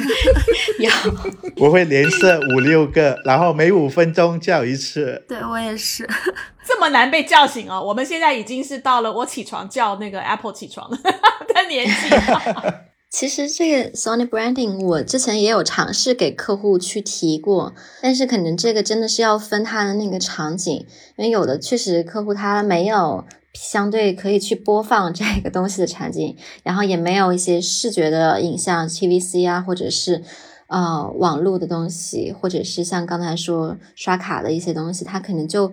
[0.78, 0.88] 有，
[1.66, 5.24] 我会连射五六个，然后每五分钟叫一次。
[5.26, 6.08] 对我也是，
[6.64, 7.82] 这么难被叫醒哦。
[7.82, 10.98] 我们现在已经是到了我起床叫那个 Apple 起床的
[11.68, 11.92] 年纪。
[13.10, 20.86] 其实这个 Sony Branding 我之前也有尝试给客户去提过，但是可能这个真的是要分他的那个场景，
[21.16, 23.24] 因为有的确实客户他没有
[23.60, 30.22] 相对可以去播放这个东西的场景，然后也没有一些视觉的影像 TVC 啊，或者是
[30.68, 35.72] 呃网络的东西，或者是像刚才说刷卡的一些东西，它可能就。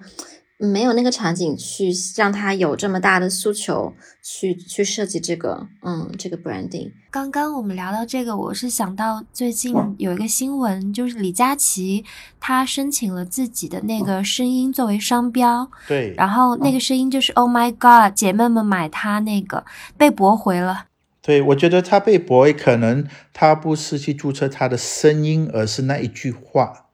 [0.58, 3.94] 没有那个场景去让他有这么大的诉求，
[4.24, 6.92] 去去设计这个，嗯，这个 branding。
[7.12, 12.06] 刚刚我们聊到这个，我是想到最近有一个新闻，就是李佳琦
[12.40, 19.66] 他申请了自己的那个声音作为商标，对，然后那个声音就是 Oh my God，姐妹们买它那个
[19.98, 20.86] 被驳回了。
[21.22, 26.86] 对，我觉得他被驳，可能他不是去注册他的声音，而是那一句话，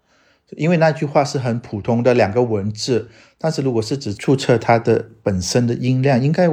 [0.57, 3.11] 因为那句话是很普通的两个文字。
[3.41, 6.47] 但是如果是只注册它的本身的音量，应该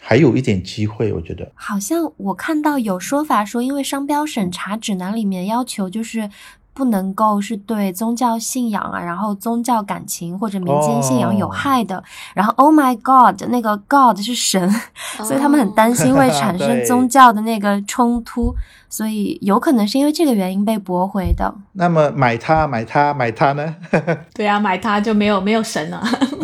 [0.00, 1.52] 还有一点机会，我觉得。
[1.54, 6.30] 好像我看到有说法说，因为商标审查指南里面要求就是。
[6.72, 12.02] 不能够是对宗教信仰啊，然后宗教感情或者民间信仰有害的。
[12.32, 14.70] 然后，Oh my God，那个 God 是神，
[15.18, 18.54] 所以他们很担心会产生宗教的那个冲突，
[18.88, 21.52] 所以有可能是因为这个原因被驳回的。
[21.72, 23.76] 那么买它，买它，买它呢？
[24.32, 26.00] 对啊，买它就没有没有神了，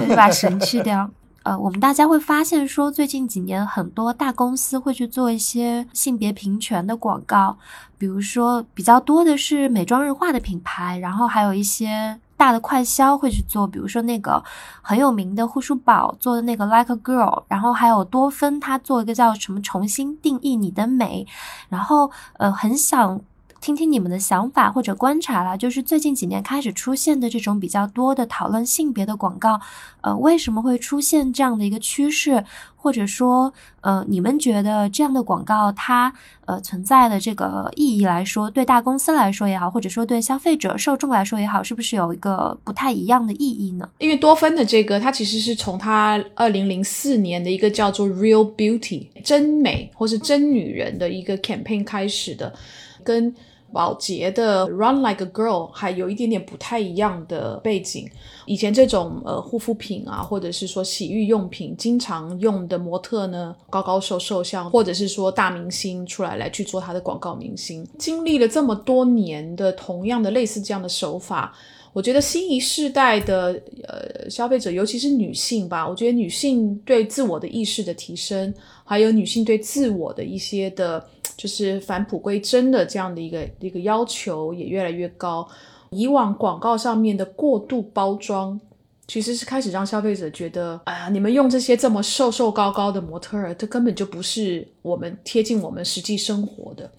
[0.06, 1.10] 会，把神去掉。
[1.42, 7.56] 呃，我们大家会发现说，最近几年很多大公司会去做一些性别平权的广告，
[7.96, 14.42] 比如说比较多的是美妆日化的品牌，然后还有一些大的快销会去做，比如说那个
[14.82, 21.24] 很有名的护舒宝做的那个 Like a Girl，然后还有多芬它做一个叫什么重新定义你的美，
[21.68, 23.20] 然后呃很想。
[23.66, 29.60] 听听你们的想法或者观察啦，就是最近几年开始出现的这种比较多的讨论性别的广告，
[30.02, 32.44] 呃，为什么会出现这样的一个趋势？
[32.76, 36.12] 或者说，呃，你们觉得这样的广告它
[36.44, 43.88] 呃存在的这个意义来说，对大公司来说也好，或者说对消费者受众来说也好，是不是有一个不太一样的意义呢？
[43.98, 52.54] 因为多芬的这个，它其实是从它二零零四年的一个叫做 Real Beauty 真美或是真女人的一个 campaign 开始的，
[53.02, 53.34] 跟。
[53.72, 58.08] 宝洁的 Run Like a Girl 还有一点点不太一样的背景。
[58.46, 67.86] 以前这种呃护肤品啊，或者是说洗浴用品，经常用的模特呢，高高瘦瘦像，或者是说大明星出来来去做他的广告明星。
[67.98, 71.52] 经历了这么多年的同样的类似这样的手法，
[71.92, 78.54] 我觉得新一世代的呃消费者，尤其是女性吧，我觉得女性对自我的意识的提升，
[78.86, 81.06] 还有女性对自我的一些的。
[81.36, 85.46] 就是返璞归真的这样的一个一个要求也越来越高。
[85.90, 88.58] 以往广告上面的过度包装，
[89.06, 96.90] 其实是开始让消费者觉得，哎呀，你们用这些这么瘦瘦高高的模特儿，这根本就不是我们贴近我们实际生活的。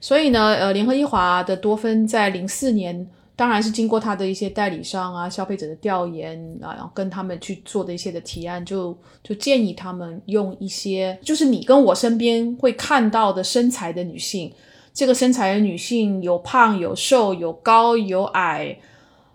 [0.00, 3.06] 所以呢，呃，联合利华的多芬在零四年。
[3.34, 14.52] 当然是经过他的一些代理商啊、消费者的调研啊，然后跟他们去做的一些的提案，就就建议他们用一些，就是你跟我身边会看到的身材的女性，
[14.92, 18.78] 这个身材的女性有胖有瘦有高有矮，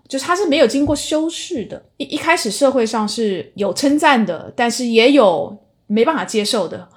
[0.07, 1.83] 就是她是没有经过修饰的。
[1.97, 6.87] 一一开始社会上是有称赞的，但是也有没办法接受的，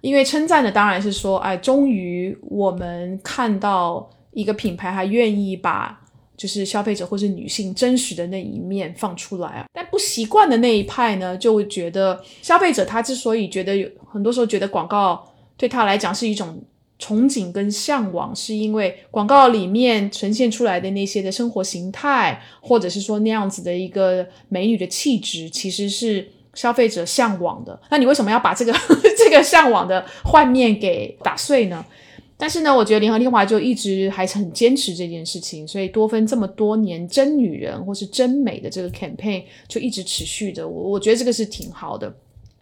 [0.00, 5.99] 因为称赞的当然是说，哎，终于我们看到一个品牌还愿意把。
[6.40, 15.22] 就是消费者或是女性真实的那一面放出来啊，但不习惯的那一派呢，就会觉得消费者他之所以觉得有很多时候觉得广告
[15.58, 16.58] 对他来讲是一种
[16.98, 27.78] 憧憬跟向往，是因为广告里面呈现出来的那些的生活形态，或者是说那样子的一个美女的气质，其实是消费者向往的。
[27.90, 28.74] 那你为什么要把这个
[29.18, 31.84] 这个向往的幻面给打碎呢？
[32.40, 40.66] 但是呢，我觉得联合利华就一直还是很坚持这件事情，所以多芬这么多年真女人或是真美的这个 campaign 就一直持续的。
[40.66, 42.12] 我我觉得这个是挺好的。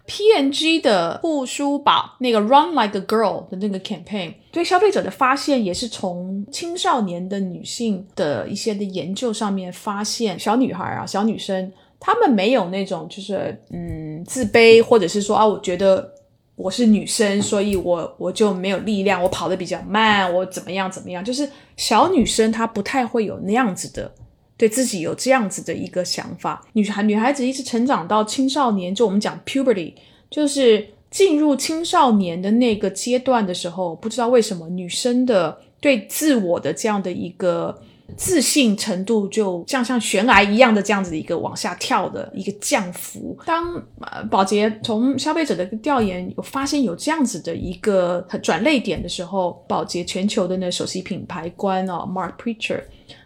[0.06, 11.70] P&G 的护舒宝那个 Run Like a Girl 的那个 campaign 对消费者的发现也是从青少年的女性的一些的研究上面发现，小女孩啊，小女生
[12.00, 16.12] 她们没有那种就是嗯自卑，或者是说啊，我觉得。
[16.58, 21.24] 我是女生，所以我我就没有力量，我跑得比较慢，我怎么样怎么样？
[21.24, 24.12] 就是小女生她不太会有那样子的，
[24.56, 26.66] 对自己有这样子的一个想法。
[26.72, 29.94] 女孩女孩子一直成长到青少年，就我们讲 puberty，
[30.28, 37.80] 就是进入青少年的那个阶段的时候，不知道为什么女生的对自我的这样的一个
[38.16, 43.38] 自信程度就像像悬崖一样的这样子的一个往下跳的一个降幅。
[43.44, 52.80] 当呃宝洁从消费者的调研有发现有这样子的一个转泪点的时候，宝洁全球的那首席品牌官哦，Mark Preacher，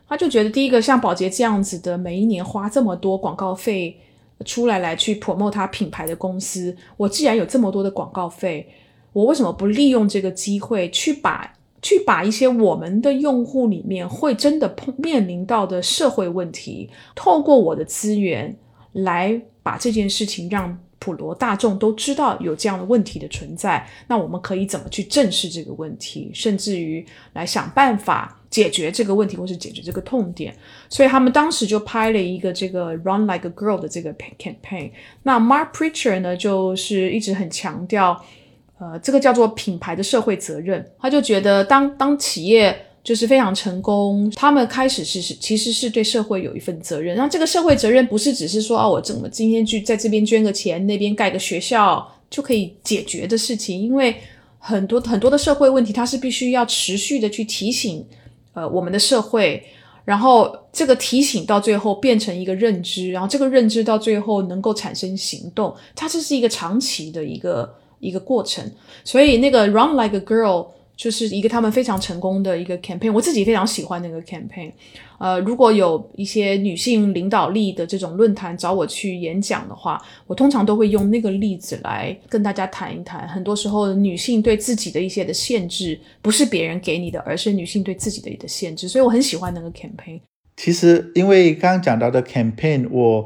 [0.09, 3.97] 他就觉得第一个像宝洁这样子的，每一年花这么多广告费
[4.45, 8.69] 出来来去 promote 他品牌的公司，我既然有这么多的广告费，
[9.13, 11.55] 我为什么不利用这个机会去把？
[11.83, 18.57] 去把一些我们的用户里面会真的碰面临到的社会问题，透过我的资源
[18.93, 23.85] 来把这件事情让普罗大众都知道有这样的问题的存在。
[24.07, 30.55] 那我们可以怎么去正视这个问题，甚至于来想办法解决这个问题，或是解决这个痛点。
[30.89, 34.93] 所以他们当时就拍了一个这个 “Run Like a Girl” 的这个 campaign。
[35.25, 38.25] 那 Mark Preacher 呢，就是一直很强调。
[38.83, 40.85] 呃，这个叫做品牌的社会责任。
[40.99, 47.17] 他就觉得，当当企业就是非常成功，他们开始是是其实是对社会有一份责任。
[47.17, 53.81] 那这个社会责任不是只是说啊，我怎么今天去在这边捐个钱，那边盖个学校就可以解决的事情。
[53.81, 54.17] 因为
[54.59, 58.05] 很多很多的社会问题，它是必须要持续的去提醒
[58.53, 59.63] 呃我们的社会，
[60.05, 67.73] 然后这个提醒到最后变成一个认知，然后这个认知到最后能够产生行动，它这是一个长期的一个。
[68.03, 68.63] 一个过程，
[69.05, 74.73] 所以那个 Run Like a Girl 就是一个他们非常成功的一个 campaign，我自己非常喜欢那个 campaign。
[75.19, 83.27] 呃，如果有一些女性领导力的这种论坛找我去演讲的话，我通常都会用那个例子来跟大家谈一谈。
[83.29, 88.89] 很多时候，女性对自己的一些的限制，不是别人给你的，而是女性对自己的一个限制。
[88.89, 90.21] 所以我很喜欢那个 campaign。
[90.57, 93.25] 其实，因为刚刚讲到的 campaign，我。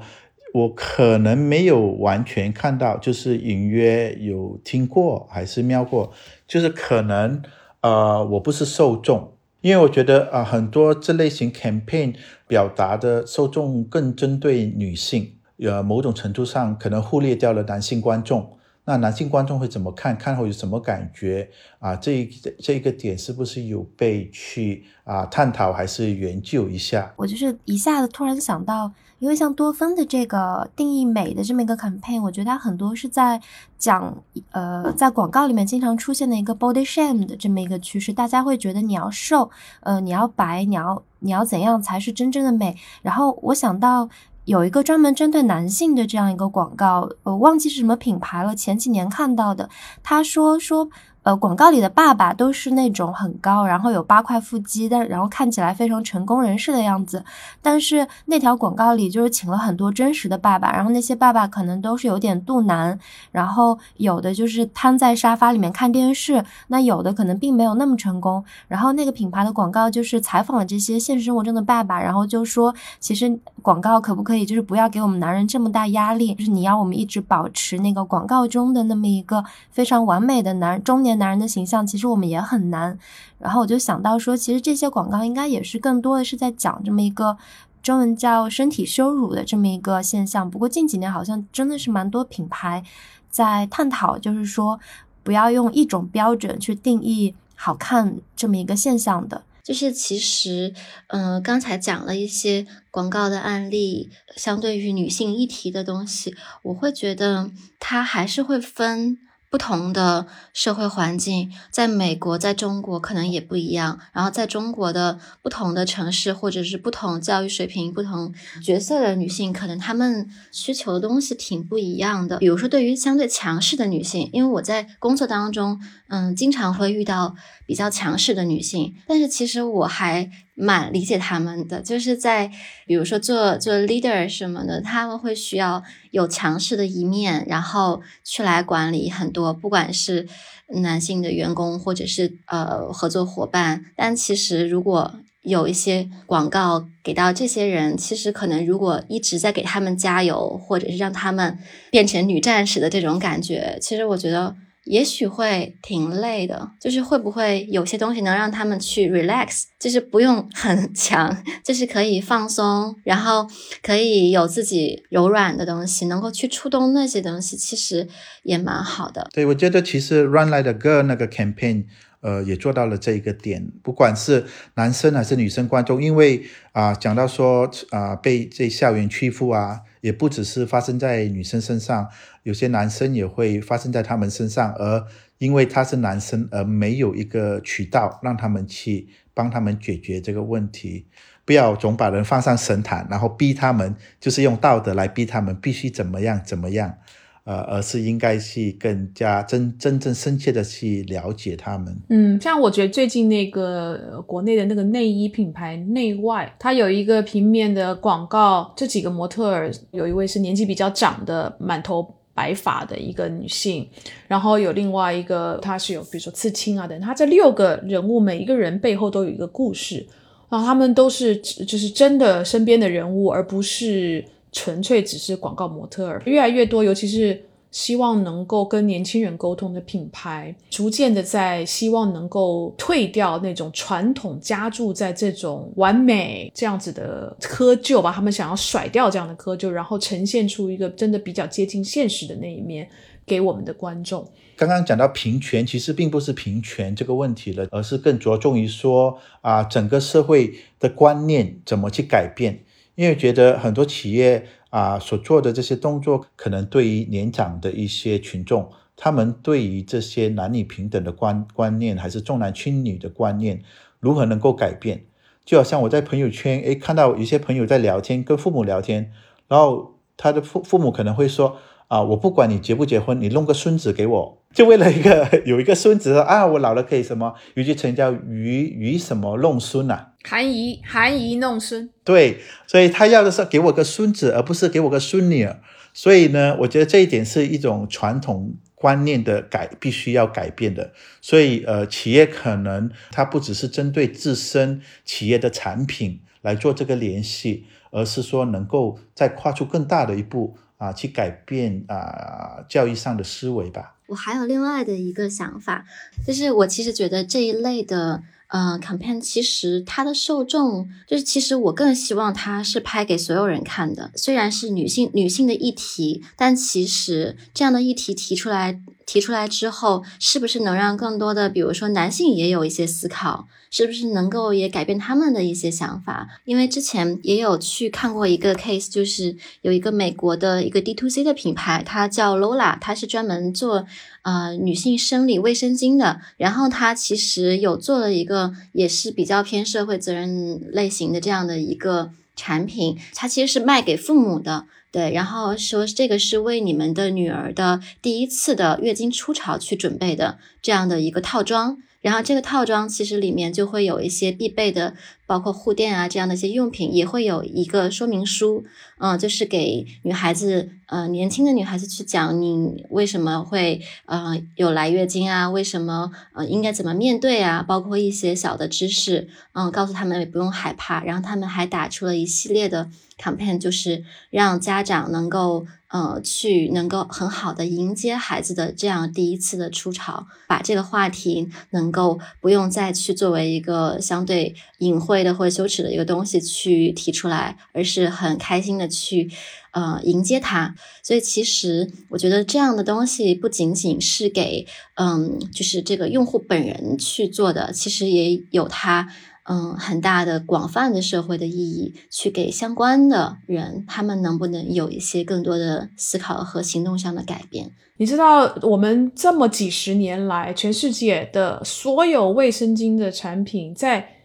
[0.57, 6.11] 我可能没有完全看到，就是隐约有听过还是瞄过，
[6.49, 7.43] 就是可能
[7.83, 12.15] 呃我不是受众，因为我觉得啊很多这类型 campaign
[12.49, 18.56] 表达的受众更针对女性，呃某种程度上可能忽略掉了男性观众。
[18.87, 20.16] 那男性观众会怎么看？
[20.16, 21.95] 看后有什么感觉啊？
[21.95, 22.30] 这一
[22.62, 27.12] 这一个点是不是有被去啊探讨还是研究一下？
[27.16, 28.93] 我就是一下子突然想到。
[29.18, 33.41] 因为像多芬的这个定义美的这么一个 campaign，我觉得它很多是在
[33.78, 42.76] 讲，呃，在广告里面经常出现的一个 body shame 的这么一个趋势，大家会觉得你要瘦，呃，你要白，你要你要怎样才是真正的美？
[43.01, 44.07] 然后我想到
[44.47, 49.68] 有一个专门针对男性的这样一个广告，我忘记是什么品牌了，前几年看到的，
[50.03, 50.88] 他说说。
[51.27, 57.24] 呃，广告里的爸爸都是那种很高，然后有八块腹肌，但然后看起来非常成功人士的样子。
[57.61, 62.97] 但是那条广告里就是请了很多真实的爸爸，然后那些爸爸可能都是有点肚腩，
[63.33, 68.45] 然后有的就是瘫在沙发里面看电视，那有的可能并没有那么成功。
[68.68, 81.16] 然后那个品牌的广告就是采访了这些现实生活中的爸爸，然后就说，其实广告可不可以就是不要给我们男人这么大压力，就是你要我们一直保持那个广告中的那么一个非常完美的男中年。
[81.17, 82.99] 男人的形象其实我们也很难，
[83.39, 87.37] 然后我就想到说，其实这些广告应该也是更多的是在讲这么一个
[87.83, 90.51] 中文叫身体羞辱的这么一个现象。
[90.51, 92.85] 不过近几年好像真的是蛮多品牌
[93.29, 94.81] 在探讨，就是说
[95.23, 99.43] 不要用一种标准去定义好看这么一个现象的。
[99.62, 100.73] 就是其实，
[101.09, 107.51] 嗯，刚才讲了一些广告的案例，相对于女性议题的东西，我会觉得
[107.81, 109.19] 它还是会分。
[109.57, 113.99] 不同的社会环境，在美国、在中国可能也不一样。
[114.13, 122.37] 然后，在中国的不同的城市，或者是不同教育水平、不同角色的女性，可能她们需求的东西挺不一样的。
[122.37, 127.35] 比如说，对于相对强势的女性，因为我在工作当中，嗯，经常会遇到
[127.67, 130.31] 比较强势的女性，但是其实我还。
[130.59, 132.51] 蛮理解他们的，就是在
[132.87, 135.83] 比如说做做 leader 什么的，他们会需要
[136.13, 140.27] 有强势的一面，然后去来管理很多，不管是
[140.69, 143.85] 男性的员工或者是呃合作伙伴。
[143.95, 151.59] 但其实如果有一些广告给到这些人，其实可能如果一直在给他们加油，或者是让他们
[151.91, 154.57] 变成女战士的这种感觉，其实我觉得。
[154.87, 163.47] 也许会挺累的，就是会不会有些东西能让他们去 relax，就是不用很强， 就是可以放松，然后
[163.82, 168.09] 可以有自己柔软的东西，能够去触动那些东西，其实
[168.45, 169.28] 也蛮好的。
[169.32, 171.87] 对，我觉得其实 Run Like a Girl 那个 campaign，
[172.20, 179.80] 呃，也做到了这一个点，不管是男生还是女生观众，因为啊，讲到说啊，被这校园欺负啊。
[180.03, 182.07] 也不只是发生在女生身上，
[182.47, 185.05] 有些男生也会发生在他们身上，而
[185.38, 191.07] 因为他是男生，而没有一个渠道让他们去帮他们解决这个问题。
[191.44, 196.94] 不要总把人放上神坛，然后逼他们，就是用道德来逼他们必须怎么样怎么样，
[197.42, 201.97] 呃，而是应该去更加真真正深切的去了解他们。
[202.09, 212.16] 嗯，像我觉得最近那个国内的那个内衣品牌内外，它有一个平面的广告，这几个模特儿有一位是年纪比较长的，满头。
[212.37, 213.89] 白发的一个女性，
[214.28, 220.07] 然后有另外一个，她是有比如说刺青啊等，她这六个人物每一个人背后都有一个故事，
[220.49, 227.43] 然后他们都是就是真的身边的人物，而不是纯粹只是广告模特儿，越来越多，尤其是。
[227.77, 242.89] 希望能够跟年轻人沟通的品牌，逐渐的在希望能够退掉那种传统加注在这种完美这样子的窠臼吧，他们想要甩掉这样的窠臼，然后呈现出一个真的比较接近现实的那一面
[243.27, 244.27] 给我们的观众。
[244.57, 252.59] 刚刚讲到平权，其实并不是平权这个问题了，而是更着重于说啊，整个社会的观念怎么去改变，
[252.97, 254.47] 因为觉得很多企业。
[254.70, 263.62] 啊，所做的这些动作，可能对于年长的一些群众，他们对于这些男女平等的观观念，还是重男轻女的观念，
[264.01, 265.07] 如何能够改变？
[265.47, 269.12] 就好像我在朋友圈，诶，看到有些朋友在聊天，跟父母聊天，
[269.49, 271.57] 然后他的父父母可能会说。
[271.88, 277.34] 啊，我不管你结不结婚，你弄个孙子给我， 就为了一个有一个孙子啊，我老了可以什么？
[277.55, 281.89] 有句成叫“鱼鱼什么弄孙”呐，含饴含饴弄孙。
[282.05, 285.61] 对，所以他要的是给我个孙子，而不是给我个孙女儿。
[285.95, 290.93] 所以呢，我觉得这一点是一种传统观念的改，必须要改变的。
[291.20, 300.59] 所以呃，企业可能它不只是针对自身企业的产品来做这个联系，而是说能够再跨出更大的一步。
[300.79, 303.97] 啊，去改变啊教育上的思维吧。
[304.09, 305.87] 我还有另外的一个想法，
[306.27, 314.11] 就是我其实觉得这一类的嗯 campaign，其实它的受众就是，其实我更希望它是拍给所有人看的。
[314.14, 318.80] 虽然是女性女性的议题，但其实这样的议题提出来。
[319.07, 323.47] 提出来之后，是不是能让更多的，比如说男性也有一些思考，
[323.77, 326.27] 是不是能够也改变他们的一些想法？
[326.47, 333.87] 因为之前也有去看过一个 case，就是有一个美国的一个 D to C 的品牌，它叫 Lola，它是专门做
[334.22, 336.22] 呃女性生理卫生巾的。
[336.39, 344.64] 然后它其实有做了一个也是比较偏社会责任类型的这样的一个产品，它其实是卖给父母的。
[344.91, 351.77] 对，然后说这个是为你们的女儿的第一次的月经初潮去准备的这样的一个套装。
[352.01, 354.94] 然后这个套装其实里面就会有一些必备的，
[355.26, 358.64] 包括护垫啊这样的一些用品，也会有一个说明书，
[358.99, 371.03] 嗯，就是给女孩子，呃，年轻的女孩子去讲你为什么会呃有来月经啊，为什么呃应该怎么面对啊，包括一些小的知识，嗯，告诉他们也不用害怕。
[371.03, 372.88] 然后他们还打出了一系列的
[373.18, 375.66] campaign，就是让家长能够。
[375.97, 389.30] 呃，去能够很好的迎接孩子的这样第一次的初潮，把这个话题能够不用再去作为一个相对隐晦的或者羞耻的一个东西去提出来，而是很开心的去
[389.70, 390.74] 呃迎接它。
[391.03, 394.66] 所以其实我觉得这样的东西不仅仅是给
[394.97, 399.09] 嗯，就是这个用户本人去做的，其实也有它。
[399.49, 407.70] 嗯，很大的、广泛的社会的意义，去给相关的人，他们能不能有一些更多的思考和行动上的改变？
[407.99, 414.16] 你知道，我们这么几十年来，全世界的所有卫生巾的产品，在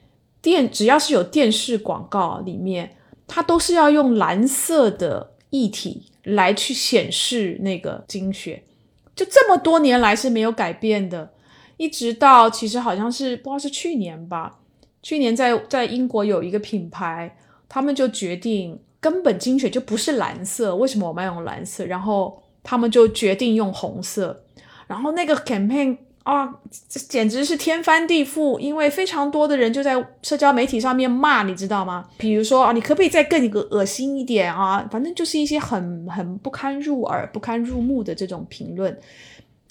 [0.42, 2.96] 电只要是有电视广告里面，
[3.28, 8.64] 它都是要用蓝色的液体来去显示那个精血，
[9.16, 11.32] 就这么多年来是没有改变的，
[11.78, 14.58] 一直到其实好像是不知道是去年吧。
[15.04, 17.36] 去年在在英国有一个品牌，
[17.68, 21.86] 他们就决定根本精血就不是蓝色，为什么我们要用蓝色？
[21.86, 24.44] 然后他们就决定用红色，
[24.88, 26.48] 然后那个 campaign 啊，
[26.88, 32.08] 这简直是天翻地覆，因为非常多的人就在社交媒体上面骂，你知道吗？
[32.18, 34.88] 比如说啊，你可不可以再更一个恶心一点啊？
[34.92, 38.96] 反正就是一些很很不堪入耳、不堪入目的这种评论。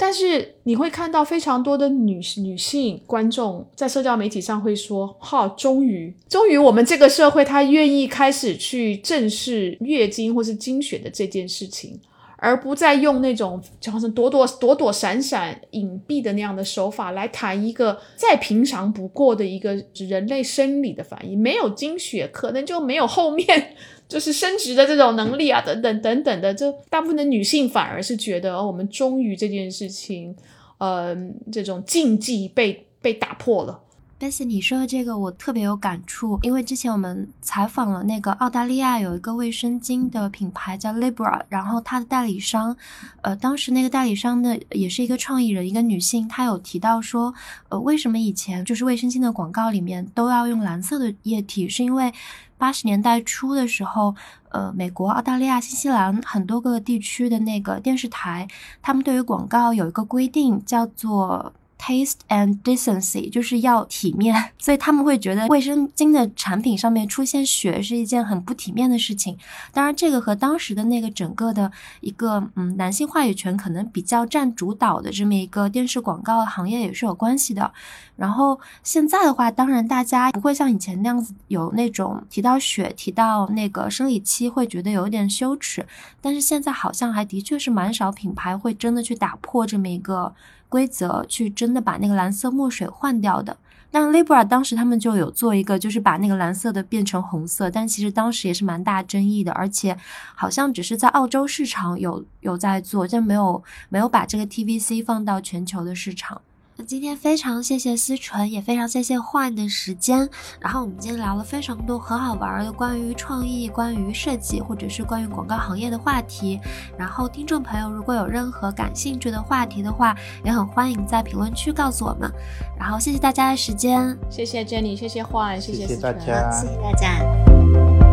[0.02, 12.00] 但是你会看到非常多的女女性观众在社交媒体上会说：“哈，终于，终于，我们这个社会她愿意开始去正视月经或是经血的这件事情，
[12.40, 21.38] 而不再用那种就好像躲躲躲躲闪闪、隐蔽的那样的手法来谈一个再平常不过的一个人类生理的反应。
[21.38, 23.76] 没有经血，可能就没有后面。”
[24.10, 30.34] 就是生殖的这种能力啊，等等等等的，这大部分的女性反而是觉得，哦，我们终于这件事情，
[30.78, 31.16] 呃，
[31.52, 33.80] 这种禁忌被被打破了。
[34.20, 42.76] 贝西，你说的这个我特别有感触，因为之前我们采访了那个澳大利亚有一个卫生巾的品牌叫 Libra，然后它的代理商，
[43.22, 47.32] 呃，当时那个代理商的也是一个创意人，一个女性，她有提到说，
[47.70, 52.12] 呃，为什么以前就是卫生巾的广告里面都要用蓝色的液体，是因为
[52.58, 54.14] 八十年代初的时候，
[54.50, 58.46] 呃，美国、澳大利亚、新西兰很多个地区的那个电视台，
[58.82, 61.54] 他们对于广告有一个规定，叫做。
[61.82, 69.38] Taste and decency 就是要体面，所以他们会觉得卫生巾的产品上面出现血是一件很不体面的事情。
[69.72, 71.72] 当然，这个和当时的那个整个的
[72.02, 77.72] 一个嗯男性话语权可能比较占主导的这么一个电视广告行业也是有关系的。
[78.16, 85.86] 然后现在的话，当然大家不会像以前那样子有那种提到血、提到那个生理期会觉得有点羞耻，
[86.20, 90.34] 但是现在好像还的确是蛮少品牌会真的去打破这么一个。
[90.70, 93.58] 规则去真的把那个蓝色墨水换掉的，
[93.90, 99.98] 那 Libra 当时他们就有做一个，就是把那个蓝色的变成红色，但其实当时也是蛮大争议的，而且
[100.34, 106.40] 好像只是在澳洲市场有有在做，但没有没有把这个 TVC 放到全球的市场。
[106.86, 110.28] 今天非常谢谢思纯，也非常谢谢幻的时间。
[110.58, 116.60] 然后我们今天聊了非常多很好玩的关于创意、关于设计，或者是关于广告行业的话题。
[116.98, 122.30] 然后听众朋友如果有任何感兴趣的话题的话，也很欢迎在评论区告诉我们。
[122.78, 128.09] 然后谢谢大家的时间，谢谢 Jenny，谢谢幻，谢谢大家，谢谢大家。